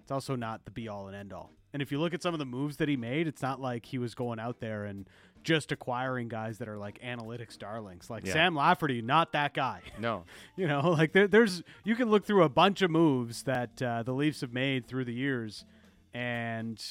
it's 0.00 0.10
also 0.10 0.36
not 0.36 0.64
the 0.64 0.70
be 0.70 0.88
all 0.88 1.06
and 1.08 1.16
end 1.16 1.32
all. 1.32 1.52
And 1.72 1.82
if 1.82 1.90
you 1.92 1.98
look 2.00 2.14
at 2.14 2.22
some 2.22 2.34
of 2.34 2.38
the 2.38 2.46
moves 2.46 2.76
that 2.78 2.88
he 2.88 2.96
made, 2.96 3.26
it's 3.26 3.42
not 3.42 3.60
like 3.60 3.86
he 3.86 3.98
was 3.98 4.14
going 4.14 4.38
out 4.38 4.60
there 4.60 4.84
and 4.84 5.08
just 5.44 5.70
acquiring 5.70 6.28
guys 6.28 6.58
that 6.58 6.68
are 6.68 6.76
like 6.78 7.00
analytics 7.02 7.56
darlings. 7.58 8.10
Like 8.10 8.26
Yeah. 8.26 8.32
Sam 8.32 8.56
Lafferty, 8.56 9.00
not 9.02 9.32
that 9.32 9.54
guy. 9.54 9.80
No. 10.00 10.24
You 10.56 10.66
know, 10.66 10.90
like 10.90 11.12
there, 11.12 11.28
there's 11.28 11.62
you 11.84 11.94
can 11.94 12.10
look 12.10 12.24
through 12.24 12.42
a 12.42 12.48
bunch 12.48 12.82
of 12.82 12.90
moves 12.90 13.44
that 13.44 13.80
uh, 13.80 14.02
the 14.02 14.12
Leafs 14.12 14.40
have 14.40 14.52
made 14.52 14.86
through 14.88 15.04
the 15.04 15.14
years, 15.14 15.64
and 16.12 16.82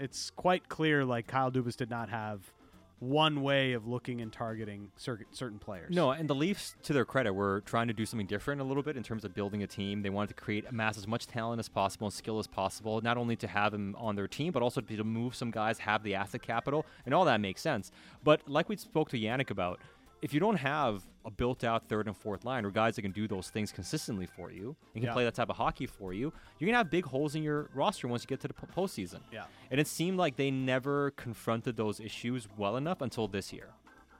it's 0.00 0.30
quite 0.30 0.68
clear 0.68 1.04
like 1.04 1.26
Kyle 1.26 1.50
Dubas 1.52 1.76
did 1.76 1.90
not 1.90 2.08
have 2.08 2.40
one 3.00 3.42
way 3.42 3.72
of 3.72 3.86
looking 3.86 4.20
and 4.20 4.32
targeting 4.32 4.90
cer- 4.96 5.26
certain 5.30 5.58
players. 5.58 5.94
No, 5.94 6.10
and 6.10 6.28
the 6.28 6.34
Leafs, 6.34 6.74
to 6.82 6.92
their 6.92 7.04
credit, 7.04 7.32
were 7.32 7.60
trying 7.62 7.88
to 7.88 7.94
do 7.94 8.04
something 8.04 8.26
different 8.26 8.60
a 8.60 8.64
little 8.64 8.82
bit 8.82 8.96
in 8.96 9.02
terms 9.02 9.24
of 9.24 9.34
building 9.34 9.62
a 9.62 9.66
team. 9.66 10.02
They 10.02 10.10
wanted 10.10 10.28
to 10.28 10.34
create 10.34 10.64
amass 10.68 10.98
as 10.98 11.06
much 11.06 11.26
talent 11.26 11.60
as 11.60 11.68
possible 11.68 12.06
and 12.06 12.14
skill 12.14 12.38
as 12.38 12.46
possible, 12.46 13.00
not 13.00 13.16
only 13.16 13.36
to 13.36 13.46
have 13.46 13.72
him 13.72 13.94
on 13.98 14.16
their 14.16 14.28
team, 14.28 14.52
but 14.52 14.62
also 14.62 14.80
to 14.80 15.04
move 15.04 15.34
some 15.34 15.50
guys, 15.50 15.78
have 15.78 16.02
the 16.02 16.14
asset 16.14 16.42
capital, 16.42 16.84
and 17.06 17.14
all 17.14 17.24
that 17.24 17.40
makes 17.40 17.60
sense. 17.60 17.90
But 18.24 18.48
like 18.48 18.68
we 18.68 18.76
spoke 18.76 19.10
to 19.10 19.18
Jannik 19.18 19.50
about, 19.50 19.80
if 20.22 20.34
you 20.34 20.40
don't 20.40 20.56
have 20.56 21.02
a 21.24 21.30
built-out 21.30 21.88
third 21.88 22.06
and 22.08 22.16
fourth 22.16 22.44
line 22.44 22.64
or 22.64 22.70
guys 22.70 22.96
that 22.96 23.02
can 23.02 23.12
do 23.12 23.28
those 23.28 23.50
things 23.50 23.70
consistently 23.70 24.26
for 24.26 24.50
you 24.50 24.74
and 24.94 25.02
can 25.02 25.04
Yeah. 25.04 25.12
play 25.12 25.24
that 25.24 25.34
type 25.34 25.48
of 25.50 25.56
hockey 25.56 25.86
for 25.86 26.12
you, 26.12 26.32
you're 26.58 26.66
gonna 26.68 26.78
have 26.78 26.90
big 26.90 27.04
holes 27.04 27.34
in 27.34 27.42
your 27.42 27.68
roster 27.74 28.08
once 28.08 28.22
you 28.22 28.26
get 28.26 28.40
to 28.40 28.48
the 28.48 28.54
postseason. 28.54 29.20
Yeah. 29.30 29.44
And 29.70 29.78
it 29.80 29.86
seemed 29.86 30.16
like 30.18 30.36
they 30.36 30.50
never 30.50 31.10
confronted 31.12 31.76
those 31.76 32.00
issues 32.00 32.48
well 32.56 32.76
enough 32.76 33.00
until 33.00 33.28
this 33.28 33.52
year. 33.52 33.68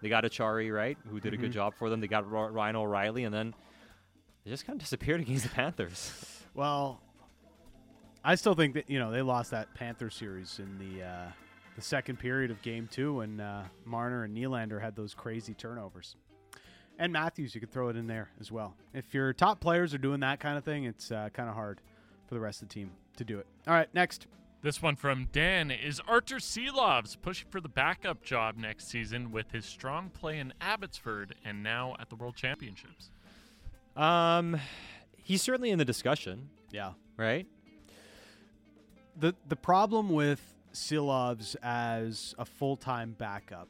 They 0.00 0.08
got 0.08 0.22
Acciari, 0.24 0.72
right, 0.72 0.96
who 1.10 1.18
did 1.18 1.34
a 1.34 1.36
good 1.36 1.50
Mhm. 1.50 1.54
job 1.54 1.74
for 1.74 1.90
them. 1.90 2.00
They 2.00 2.06
got 2.08 2.30
Ryan 2.30 2.76
O'Reilly, 2.76 3.24
and 3.24 3.34
then 3.34 3.54
they 4.44 4.50
just 4.50 4.64
kind 4.66 4.76
of 4.76 4.80
disappeared 4.80 5.20
against 5.22 5.44
the 5.44 5.50
Panthers. 5.50 6.44
Well, 6.54 7.00
I 8.24 8.34
still 8.36 8.54
think 8.54 8.74
that 8.74 8.88
you 8.90 8.98
know 8.98 9.10
they 9.10 9.22
lost 9.22 9.50
that 9.52 9.74
Panther 9.74 10.10
series 10.10 10.58
in 10.60 10.78
the 10.78 11.02
uh, 11.02 11.28
the 11.78 11.84
second 11.84 12.18
period 12.18 12.50
of 12.50 12.60
Game 12.60 12.88
Two 12.90 13.14
when 13.18 13.38
uh, 13.38 13.62
Marner 13.84 14.24
and 14.24 14.36
Nylander 14.36 14.80
had 14.82 14.96
those 14.96 15.14
crazy 15.14 15.54
turnovers. 15.54 16.16
And 16.98 17.12
Matthews, 17.12 17.54
you 17.54 17.60
could 17.60 17.70
throw 17.70 17.88
it 17.88 17.94
in 17.96 18.08
there 18.08 18.30
as 18.40 18.50
well. 18.50 18.74
If 18.92 19.14
your 19.14 19.32
top 19.32 19.60
players 19.60 19.94
are 19.94 19.98
doing 19.98 20.18
that 20.20 20.40
kind 20.40 20.58
of 20.58 20.64
thing, 20.64 20.82
it's 20.86 21.12
uh, 21.12 21.28
kind 21.32 21.48
of 21.48 21.54
hard 21.54 21.80
for 22.26 22.34
the 22.34 22.40
rest 22.40 22.62
of 22.62 22.68
the 22.68 22.74
team 22.74 22.90
to 23.18 23.22
do 23.24 23.38
it. 23.38 23.46
All 23.68 23.74
right, 23.74 23.88
next. 23.94 24.26
This 24.60 24.82
one 24.82 24.96
from 24.96 25.28
Dan 25.30 25.70
is 25.70 26.00
Artur 26.08 26.38
Silovs 26.38 27.16
pushing 27.22 27.46
for 27.48 27.60
the 27.60 27.68
backup 27.68 28.24
job 28.24 28.56
next 28.56 28.88
season 28.88 29.30
with 29.30 29.52
his 29.52 29.64
strong 29.64 30.10
play 30.10 30.40
in 30.40 30.52
Abbotsford 30.60 31.36
and 31.44 31.62
now 31.62 31.94
at 32.00 32.08
the 32.10 32.16
World 32.16 32.34
Championships. 32.34 33.12
Um, 33.96 34.58
he's 35.16 35.42
certainly 35.42 35.70
in 35.70 35.78
the 35.78 35.84
discussion, 35.84 36.48
Yeah. 36.72 36.94
right? 37.16 37.46
the 39.16 39.34
the 39.48 39.56
problem 39.56 40.08
with 40.10 40.40
Silovs 40.78 41.56
as 41.62 42.34
a 42.38 42.44
full 42.44 42.76
time 42.76 43.14
backup 43.18 43.68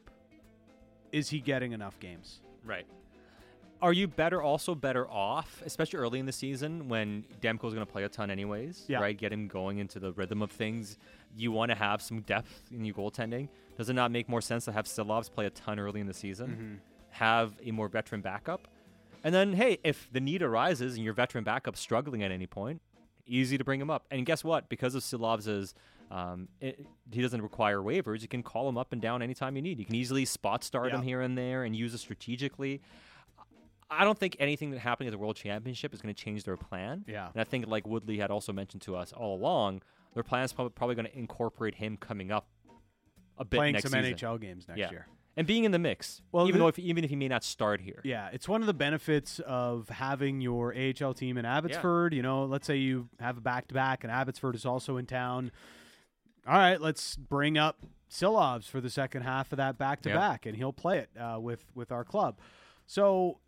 is 1.11 1.29
he 1.29 1.39
getting 1.39 1.71
enough 1.71 1.99
games? 1.99 2.39
Right. 2.63 2.85
are 3.81 3.93
you 3.93 4.07
better 4.07 4.41
also 4.41 4.75
better 4.75 5.09
off, 5.09 5.63
especially 5.65 5.97
early 5.99 6.19
in 6.19 6.25
the 6.25 6.31
season 6.33 6.89
when 6.89 7.23
Demko's 7.41 7.73
going 7.73 7.85
to 7.85 7.91
play 7.91 8.03
a 8.03 8.09
ton 8.09 8.29
anyways, 8.29 8.83
Yeah. 8.89 8.99
right? 8.99 9.17
Get 9.17 9.31
him 9.31 9.47
going 9.47 9.77
into 9.79 9.99
the 9.99 10.11
rhythm 10.11 10.41
of 10.41 10.51
things. 10.51 10.97
You 11.37 11.51
want 11.53 11.69
to 11.71 11.75
have 11.75 12.01
some 12.01 12.19
depth 12.21 12.63
in 12.71 12.83
your 12.83 12.93
goaltending. 12.93 13.47
Does 13.77 13.89
it 13.89 13.93
not 13.93 14.11
make 14.11 14.27
more 14.27 14.41
sense 14.41 14.65
to 14.65 14.73
have 14.73 14.85
Silovs 14.85 15.31
play 15.31 15.45
a 15.45 15.49
ton 15.49 15.79
early 15.79 16.01
in 16.01 16.07
the 16.07 16.13
season? 16.13 16.49
Mm-hmm. 16.49 16.73
Have 17.11 17.53
a 17.65 17.71
more 17.71 17.87
veteran 17.87 18.19
backup? 18.21 18.67
And 19.23 19.33
then, 19.33 19.53
hey, 19.53 19.79
if 19.83 20.09
the 20.11 20.19
need 20.19 20.41
arises 20.43 20.95
and 20.95 21.03
your 21.05 21.13
veteran 21.13 21.43
backup 21.45 21.75
struggling 21.77 22.21
at 22.21 22.31
any 22.31 22.47
point, 22.47 22.81
easy 23.29 23.57
to 23.57 23.63
bring 23.63 23.79
him 23.79 23.89
up. 23.89 24.05
And 24.11 24.25
guess 24.25 24.43
what? 24.43 24.69
Because 24.69 24.95
of 24.95 25.03
Silovs's, 25.03 25.73
um, 26.11 26.47
it, 26.59 26.85
he 27.11 27.21
doesn't 27.21 27.41
require 27.41 27.77
waivers. 27.79 28.21
You 28.21 28.27
can 28.27 28.43
call 28.43 28.67
him 28.67 28.77
up 28.77 28.91
and 28.93 29.01
down 29.01 29.21
anytime 29.21 29.55
you 29.55 29.61
need. 29.61 29.79
You 29.79 29.85
can 29.85 29.95
easily 29.95 30.25
spot 30.25 30.63
start 30.63 30.91
him 30.91 31.01
here 31.01 31.21
and 31.21 31.37
there 31.37 31.63
and 31.63 31.75
use 31.75 31.93
it 31.93 31.99
strategically. 31.99 32.81
I 33.91 34.03
don't 34.03 34.17
think 34.17 34.35
anything 34.39 34.71
that 34.71 34.79
happening 34.79 35.07
at 35.07 35.11
the 35.11 35.17
World 35.17 35.35
Championship 35.35 35.93
is 35.93 36.01
going 36.01 36.13
to 36.13 36.23
change 36.23 36.43
their 36.43 36.57
plan. 36.57 37.03
Yeah. 37.07 37.29
And 37.33 37.41
I 37.41 37.43
think, 37.43 37.65
like 37.67 37.87
Woodley 37.87 38.19
had 38.19 38.29
also 38.29 38.53
mentioned 38.53 38.83
to 38.83 38.95
us 38.95 39.11
all 39.13 39.35
along, 39.35 39.81
their 40.13 40.21
plan 40.23 40.43
is 40.43 40.53
probably, 40.53 40.71
probably 40.71 40.95
going 40.95 41.07
to 41.07 41.17
incorporate 41.17 41.75
him 41.75 41.97
coming 41.97 42.31
up 42.31 42.47
a 43.37 43.45
bit 43.45 43.57
Playing 43.57 43.73
next 43.73 43.89
some 43.89 44.03
season. 44.03 44.15
NHL 44.15 44.39
games 44.41 44.67
next 44.67 44.77
Yeah. 44.79 44.91
year. 44.91 45.07
And 45.37 45.45
being 45.47 45.63
in 45.63 45.71
the 45.71 45.79
mix. 45.79 46.21
Well, 46.31 46.47
even 46.47 46.59
the- 46.59 46.65
though 46.65 46.67
if, 46.69 46.79
even 46.79 47.03
if 47.03 47.09
he 47.09 47.15
may 47.15 47.27
not 47.27 47.43
start 47.43 47.81
here. 47.81 48.01
Yeah, 48.03 48.29
it's 48.33 48.47
one 48.47 48.61
of 48.61 48.67
the 48.67 48.73
benefits 48.73 49.39
of 49.39 49.89
having 49.89 50.41
your 50.41 50.73
AHL 50.75 51.13
team 51.13 51.37
in 51.37 51.45
Abbotsford. 51.45 52.13
You 52.13 52.21
know, 52.21 52.45
let's 52.45 52.67
say 52.67 52.77
you 52.77 53.09
have 53.19 53.37
a 53.37 53.41
back 53.41 53.67
to 53.69 53.73
back 53.73 54.03
and 54.03 54.11
Abbotsford 54.11 54.55
is 54.55 54.65
also 54.65 54.97
in 54.97 55.05
town. 55.05 55.51
All 56.47 56.53
right, 56.57 56.79
let's 56.81 57.15
bring 57.15 57.57
up 57.57 57.77
Silovs 58.09 58.65
for 58.65 58.81
the 58.81 58.89
second 58.89 59.21
half 59.21 59.51
of 59.53 59.57
that 59.57 59.77
back 59.77 60.01
to 60.01 60.09
back, 60.09 60.45
and 60.45 60.55
he'll 60.55 60.73
play 60.73 60.97
it 60.99 61.09
uh, 61.19 61.39
with 61.39 61.65
with 61.75 61.91
our 61.91 62.03
club. 62.03 62.39
So 62.87 63.39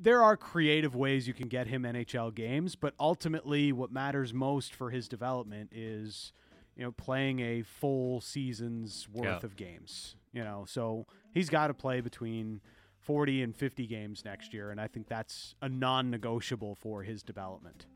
there 0.00 0.22
are 0.22 0.36
creative 0.36 0.94
ways 0.94 1.26
you 1.26 1.34
can 1.34 1.48
get 1.48 1.66
him 1.66 1.82
NHL 1.82 2.32
games, 2.34 2.76
but 2.76 2.94
ultimately, 3.00 3.72
what 3.72 3.90
matters 3.92 4.32
most 4.32 4.74
for 4.74 4.90
his 4.90 5.08
development 5.08 5.70
is 5.74 6.32
you 6.76 6.84
know 6.84 6.92
playing 6.92 7.40
a 7.40 7.62
full 7.62 8.20
season's 8.20 9.08
worth 9.12 9.24
Yeah. 9.26 9.40
of 9.42 9.56
games. 9.56 10.14
You 10.32 10.44
know, 10.44 10.64
so 10.68 11.06
he's 11.34 11.48
got 11.50 11.68
to 11.68 11.74
play 11.74 12.00
between 12.00 12.60
40 13.00 13.42
and 13.42 13.56
50 13.56 13.86
games 13.86 14.24
next 14.24 14.54
year, 14.54 14.70
and 14.70 14.80
I 14.80 14.86
think 14.86 15.08
that's 15.08 15.54
a 15.60 15.68
non-negotiable 15.68 16.74
for 16.76 17.02
his 17.02 17.22
development. 17.22 17.86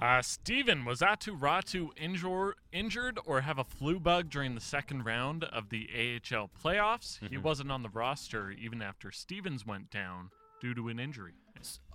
Uh, 0.00 0.22
Steven, 0.22 0.84
was 0.84 1.00
Aatu 1.00 1.38
Raty 1.38 1.86
injure, 1.96 2.54
injured 2.72 3.18
or 3.26 3.42
have 3.42 3.58
a 3.58 3.64
flu 3.64 4.00
bug 4.00 4.30
during 4.30 4.54
the 4.54 4.60
second 4.60 5.04
round 5.04 5.44
of 5.44 5.68
the 5.68 5.88
AHL 5.94 6.50
playoffs? 6.64 7.18
He 7.20 7.26
Mm-hmm. 7.36 7.42
wasn't 7.42 7.70
on 7.70 7.82
the 7.82 7.90
roster 7.90 8.50
even 8.50 8.80
after 8.82 9.10
Stevens 9.10 9.66
went 9.66 9.90
down 9.90 10.30
due 10.60 10.74
to 10.74 10.88
an 10.88 10.98
injury. 10.98 11.34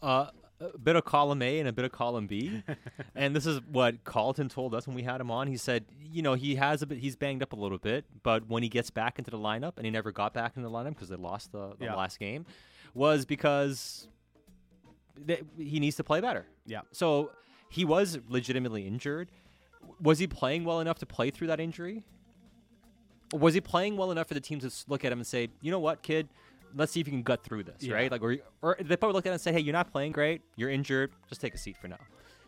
Uh, 0.02 0.28
a 0.60 0.78
bit 0.78 0.96
of 0.96 1.06
column 1.06 1.42
A 1.42 1.60
and 1.60 1.68
a 1.70 1.74
bit 1.74 1.86
of 1.86 1.92
column 1.92 2.26
B, 2.28 2.64
and 3.16 3.36
this 3.36 3.46
is 3.46 3.60
what 3.72 4.04
Carlton 4.04 4.50
told 4.50 4.74
us 4.74 4.88
when 4.88 4.96
we 4.96 5.04
had 5.04 5.22
him 5.22 5.30
on. 5.30 5.48
He 5.48 5.58
said, 5.58 5.86
you 6.12 6.22
know, 6.22 6.34
he 6.34 6.56
has 6.56 6.82
a 6.82 6.88
bit, 6.88 6.98
he's 6.98 7.16
banged 7.16 7.44
up 7.44 7.54
a 7.54 7.56
little 7.56 7.78
bit, 7.78 8.06
but 8.24 8.48
when 8.50 8.64
he 8.64 8.70
gets 8.70 8.90
back 8.90 9.20
into 9.20 9.30
the 9.32 9.38
lineup, 9.38 9.74
and 9.78 9.86
he 9.86 9.92
never 9.92 10.12
got 10.12 10.34
back 10.34 10.58
into 10.58 10.68
the 10.68 10.74
lineup 10.74 10.90
because 10.90 11.10
they 11.10 11.16
lost 11.16 11.52
the, 11.52 11.76
the 11.78 11.86
Yeah. 11.86 11.96
last 11.96 12.20
game, 12.20 12.46
was 12.94 13.26
because 13.26 14.08
th- 15.28 15.44
he 15.58 15.80
needs 15.80 15.96
to 15.98 16.04
play 16.04 16.22
better. 16.22 16.46
Yeah. 16.66 16.82
So 16.92 17.32
he 17.70 17.86
was 17.86 18.18
legitimately 18.28 18.88
injured. 18.88 19.30
Was 20.02 20.18
he 20.20 20.26
playing 20.28 20.64
well 20.66 20.80
enough 20.80 20.98
to 21.00 21.06
play 21.06 21.30
through 21.30 21.48
that 21.48 21.60
injury? 21.60 22.04
Was 23.34 23.54
he 23.54 23.62
playing 23.62 23.98
well 23.98 24.10
enough 24.12 24.28
for 24.28 24.34
the 24.34 24.40
team 24.42 24.60
to 24.62 24.72
look 24.88 25.04
at 25.06 25.12
him 25.12 25.20
and 25.20 25.28
say, 25.28 25.50
you 25.62 25.70
know 25.70 25.80
what, 25.80 26.02
kid, 26.02 26.30
let's 26.76 26.92
see 26.92 27.00
if 27.00 27.08
you 27.08 27.12
can 27.14 27.24
gut 27.24 27.44
through 27.44 27.64
this, 27.64 27.82
Yeah. 27.84 27.94
right? 27.96 28.12
Like, 28.12 28.22
or, 28.22 28.38
or 28.62 28.78
they 28.80 28.96
probably 28.98 29.14
looked 29.14 29.28
at 29.28 29.32
him 29.32 29.34
and 29.34 29.42
said, 29.42 29.54
hey, 29.54 29.60
you're 29.62 29.74
not 29.74 29.92
playing 29.92 30.12
great, 30.12 30.42
you're 30.56 30.70
injured, 30.70 31.12
just 31.30 31.42
take 31.42 31.54
a 31.54 31.58
seat 31.58 31.78
for 31.78 31.88
now, 31.88 31.98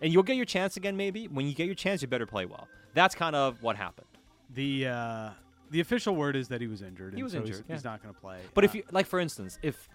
and 0.01 0.11
you'll 0.13 0.23
get 0.23 0.35
your 0.35 0.45
chance 0.45 0.77
again. 0.77 0.95
Maybe 0.97 1.27
when 1.27 1.45
you 1.47 1.53
get 1.53 1.65
your 1.65 1.75
chance, 1.75 2.01
you 2.01 2.07
better 2.07 2.25
play 2.25 2.45
well. 2.45 2.67
That's 2.93 3.15
kind 3.15 3.35
of 3.35 3.61
what 3.63 3.75
happened. 3.75 4.07
The 4.53 4.87
uh, 4.87 5.29
the 5.71 5.79
official 5.81 6.15
word 6.15 6.35
is 6.35 6.47
that 6.47 6.59
he 6.61 6.67
was 6.67 6.81
injured. 6.81 7.13
He 7.13 7.21
was 7.23 7.31
so 7.33 7.39
he's- 7.39 7.49
injured, 7.57 7.65
He's, 7.67 7.83
yeah. 7.85 7.91
not 7.91 8.01
going 8.01 8.13
to 8.15 8.19
play. 8.19 8.39
But 8.55 8.63
Uh, 8.63 8.65
if 8.65 8.75
you, 8.75 8.83
like, 8.91 9.05
for 9.05 9.19
instance, 9.19 9.59
if 9.61 9.87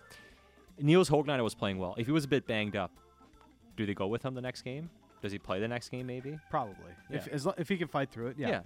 Nils 0.81 1.09
Höglander 1.11 1.43
was 1.43 1.54
playing 1.54 1.78
well, 1.78 1.95
if 1.99 2.07
he 2.07 2.12
was 2.12 2.25
a 2.25 2.28
bit 2.28 2.47
banged 2.47 2.76
up, 2.76 2.93
do 3.76 3.85
they 3.87 3.95
go 3.95 4.07
with 4.07 4.25
him 4.25 4.35
the 4.35 4.40
next 4.40 4.62
game? 4.62 4.88
Does 5.23 5.33
he 5.33 5.38
play 5.38 5.59
the 5.59 5.66
next 5.69 5.88
game? 5.88 6.07
Maybe. 6.07 6.38
probably 6.50 6.93
if 7.11 7.26
Yeah. 7.26 7.33
as 7.35 7.47
lo- 7.47 7.54
if 7.59 7.69
he 7.69 7.76
can 7.76 7.88
fight 7.88 8.11
through 8.11 8.28
it, 8.28 8.37
yeah. 8.38 8.61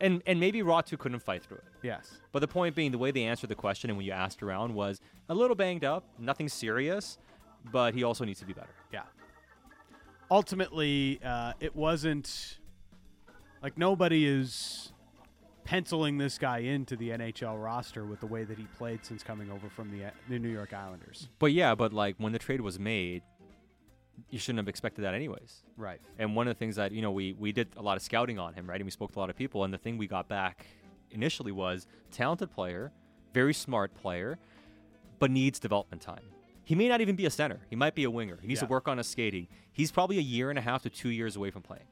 And 0.00 0.22
and 0.26 0.40
maybe 0.40 0.62
Raty 0.62 0.98
couldn't 0.98 1.20
fight 1.20 1.42
through 1.42 1.58
it. 1.58 1.64
Yes. 1.82 2.18
But 2.32 2.40
the 2.40 2.48
point 2.48 2.74
being, 2.74 2.90
the 2.90 2.98
way 2.98 3.10
they 3.10 3.24
answered 3.24 3.50
the 3.50 3.54
question 3.54 3.90
and 3.90 3.96
when 3.96 4.06
you 4.06 4.12
asked 4.12 4.42
around 4.42 4.74
was 4.74 5.00
a 5.28 5.34
little 5.34 5.56
banged 5.56 5.84
up, 5.84 6.04
nothing 6.18 6.48
serious, 6.48 7.18
but 7.72 7.94
he 7.94 8.02
also 8.02 8.24
needs 8.24 8.40
to 8.40 8.46
be 8.46 8.52
better. 8.52 8.74
Yeah. 8.92 9.02
Ultimately, 10.30 11.20
uh, 11.24 11.52
it 11.60 11.76
wasn't 11.76 12.58
like 13.62 13.78
nobody 13.78 14.26
is 14.26 14.92
penciling 15.64 16.18
this 16.18 16.38
guy 16.38 16.58
into 16.58 16.96
the 16.96 17.10
NHL 17.10 17.62
roster 17.62 18.04
with 18.04 18.20
the 18.20 18.26
way 18.26 18.44
that 18.44 18.58
he 18.58 18.64
played 18.76 19.04
since 19.04 19.22
coming 19.22 19.50
over 19.50 19.68
from 19.68 19.90
the, 19.90 20.10
the 20.28 20.38
New 20.38 20.50
York 20.50 20.72
Islanders. 20.72 21.28
But 21.38 21.52
yeah, 21.52 21.74
but 21.74 21.92
like 21.92 22.16
when 22.18 22.32
the 22.32 22.38
trade 22.38 22.60
was 22.60 22.78
made, 22.78 23.22
you 24.30 24.38
shouldn't 24.38 24.58
have 24.58 24.68
expected 24.68 25.02
that 25.02 25.14
anyways. 25.14 25.62
Right. 25.76 26.00
And 26.18 26.34
one 26.36 26.48
of 26.48 26.54
the 26.54 26.58
things 26.58 26.76
that 26.76 26.92
you 26.92 27.02
know 27.02 27.12
we 27.12 27.32
we 27.32 27.52
did 27.52 27.68
a 27.76 27.82
lot 27.82 27.96
of 27.96 28.02
scouting 28.02 28.38
on 28.38 28.54
him, 28.54 28.68
right? 28.68 28.76
And 28.76 28.84
we 28.84 28.90
spoke 28.90 29.12
to 29.12 29.18
a 29.18 29.20
lot 29.20 29.30
of 29.30 29.36
people, 29.36 29.64
and 29.64 29.72
the 29.72 29.78
thing 29.78 29.98
we 29.98 30.06
got 30.06 30.28
back 30.28 30.66
initially 31.10 31.52
was 31.52 31.86
talented 32.10 32.50
player, 32.50 32.92
very 33.32 33.54
smart 33.54 33.94
player, 33.94 34.38
but 35.18 35.30
needs 35.30 35.58
development 35.58 36.02
time. 36.02 36.22
He 36.64 36.74
may 36.74 36.88
not 36.88 37.00
even 37.00 37.14
be 37.14 37.26
a 37.26 37.30
center. 37.30 37.60
He 37.68 37.76
might 37.76 37.94
be 37.94 38.04
a 38.04 38.10
winger. 38.10 38.38
He 38.40 38.48
needs 38.48 38.60
Yeah. 38.60 38.66
to 38.68 38.70
work 38.72 38.88
on 38.88 38.98
his 38.98 39.06
skating. 39.06 39.48
He's 39.72 39.92
probably 39.92 40.18
a 40.18 40.22
year 40.22 40.48
and 40.50 40.58
a 40.58 40.62
half 40.62 40.82
to 40.84 40.90
two 40.90 41.10
years 41.10 41.36
away 41.36 41.50
from 41.50 41.62
playing, 41.62 41.84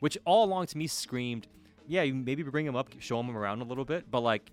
which 0.00 0.18
all 0.24 0.44
along 0.44 0.66
to 0.66 0.78
me 0.78 0.86
screamed, 0.86 1.46
yeah, 1.88 2.02
you 2.02 2.14
maybe 2.14 2.42
bring 2.42 2.66
him 2.66 2.76
up, 2.76 2.88
show 3.00 3.18
him 3.20 3.34
around 3.36 3.62
a 3.62 3.64
little 3.64 3.84
bit, 3.84 4.10
but 4.10 4.20
like, 4.20 4.50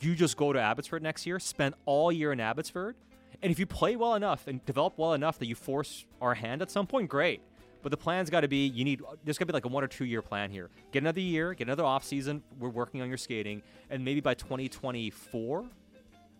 you 0.00 0.14
just 0.16 0.36
go 0.36 0.52
to 0.52 0.58
Abbotsford 0.58 1.02
next 1.02 1.26
year, 1.26 1.38
spend 1.38 1.74
all 1.84 2.10
year 2.10 2.32
in 2.32 2.40
Abbotsford, 2.40 2.96
and 3.42 3.50
if 3.50 3.58
you 3.58 3.66
play 3.66 3.96
well 3.96 4.14
enough 4.14 4.46
and 4.46 4.64
develop 4.64 4.94
well 4.96 5.14
enough 5.14 5.38
that 5.38 5.46
you 5.46 5.54
force 5.54 6.04
our 6.20 6.34
hand 6.34 6.62
at 6.62 6.70
some 6.70 6.86
point, 6.86 7.08
great. 7.08 7.40
But 7.82 7.90
the 7.90 7.96
plan's 7.96 8.30
got 8.30 8.40
to 8.42 8.48
be 8.48 8.66
you 8.68 8.84
need 8.84 9.02
there's 9.24 9.38
got 9.38 9.44
to 9.46 9.52
be 9.52 9.54
like 9.54 9.64
a 9.64 9.68
one 9.68 9.82
or 9.82 9.88
two 9.88 10.04
year 10.04 10.22
plan 10.22 10.50
here. 10.50 10.70
Get 10.92 11.02
another 11.02 11.20
year, 11.20 11.52
get 11.54 11.66
another 11.66 11.84
off 11.84 12.04
season. 12.04 12.42
We're 12.60 12.68
working 12.68 13.02
on 13.02 13.08
your 13.08 13.16
skating, 13.18 13.60
and 13.90 14.04
maybe 14.04 14.20
by 14.20 14.34
2024, 14.34 15.64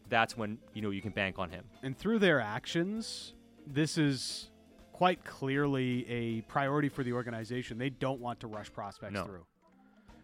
that's 0.09 0.37
when 0.37 0.59
you 0.75 0.83
know 0.83 0.91
you 0.91 1.03
can 1.03 1.11
bank 1.11 1.39
on 1.39 1.51
him. 1.51 1.65
And 1.83 1.99
through 1.99 2.21
their 2.21 2.41
actions, 2.41 3.35
this 3.67 3.99
is 3.99 4.51
quite 4.93 5.25
clearly 5.25 6.09
a 6.09 6.43
priority 6.43 6.89
for 6.89 7.03
the 7.03 7.13
organization. 7.13 7.77
They 7.79 7.91
don't 7.91 8.21
want 8.21 8.39
to 8.41 8.47
rush 8.47 8.73
prospects 8.73 9.15
No. 9.15 9.25
through. 9.25 9.45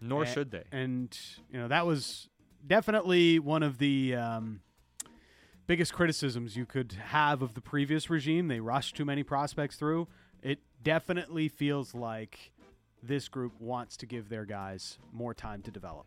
Nor 0.01 0.23
A- 0.23 0.27
should 0.27 0.53
they. 0.53 0.63
And 0.71 1.19
you 1.51 1.59
know 1.59 1.67
that 1.67 1.85
was 1.85 2.29
definitely 2.65 3.41
one 3.41 3.65
of 3.65 3.79
the 3.79 4.15
um, 4.15 4.61
biggest 5.69 5.93
criticisms 5.93 6.57
you 6.57 6.67
could 6.67 6.93
have 6.95 7.43
of 7.43 7.55
the 7.55 7.61
previous 7.61 8.11
regime. 8.11 8.49
They 8.49 8.59
rushed 8.59 8.97
too 8.97 9.05
many 9.05 9.23
prospects 9.23 9.77
through. 9.77 10.09
It 10.43 10.61
definitely 10.83 11.49
feels 11.49 11.95
like 11.95 12.51
this 13.03 13.29
group 13.29 13.53
wants 13.61 13.97
to 13.99 14.07
give 14.07 14.31
their 14.31 14.47
guys 14.47 14.99
more 15.13 15.35
time 15.35 15.63
to 15.63 15.71
develop. 15.71 16.07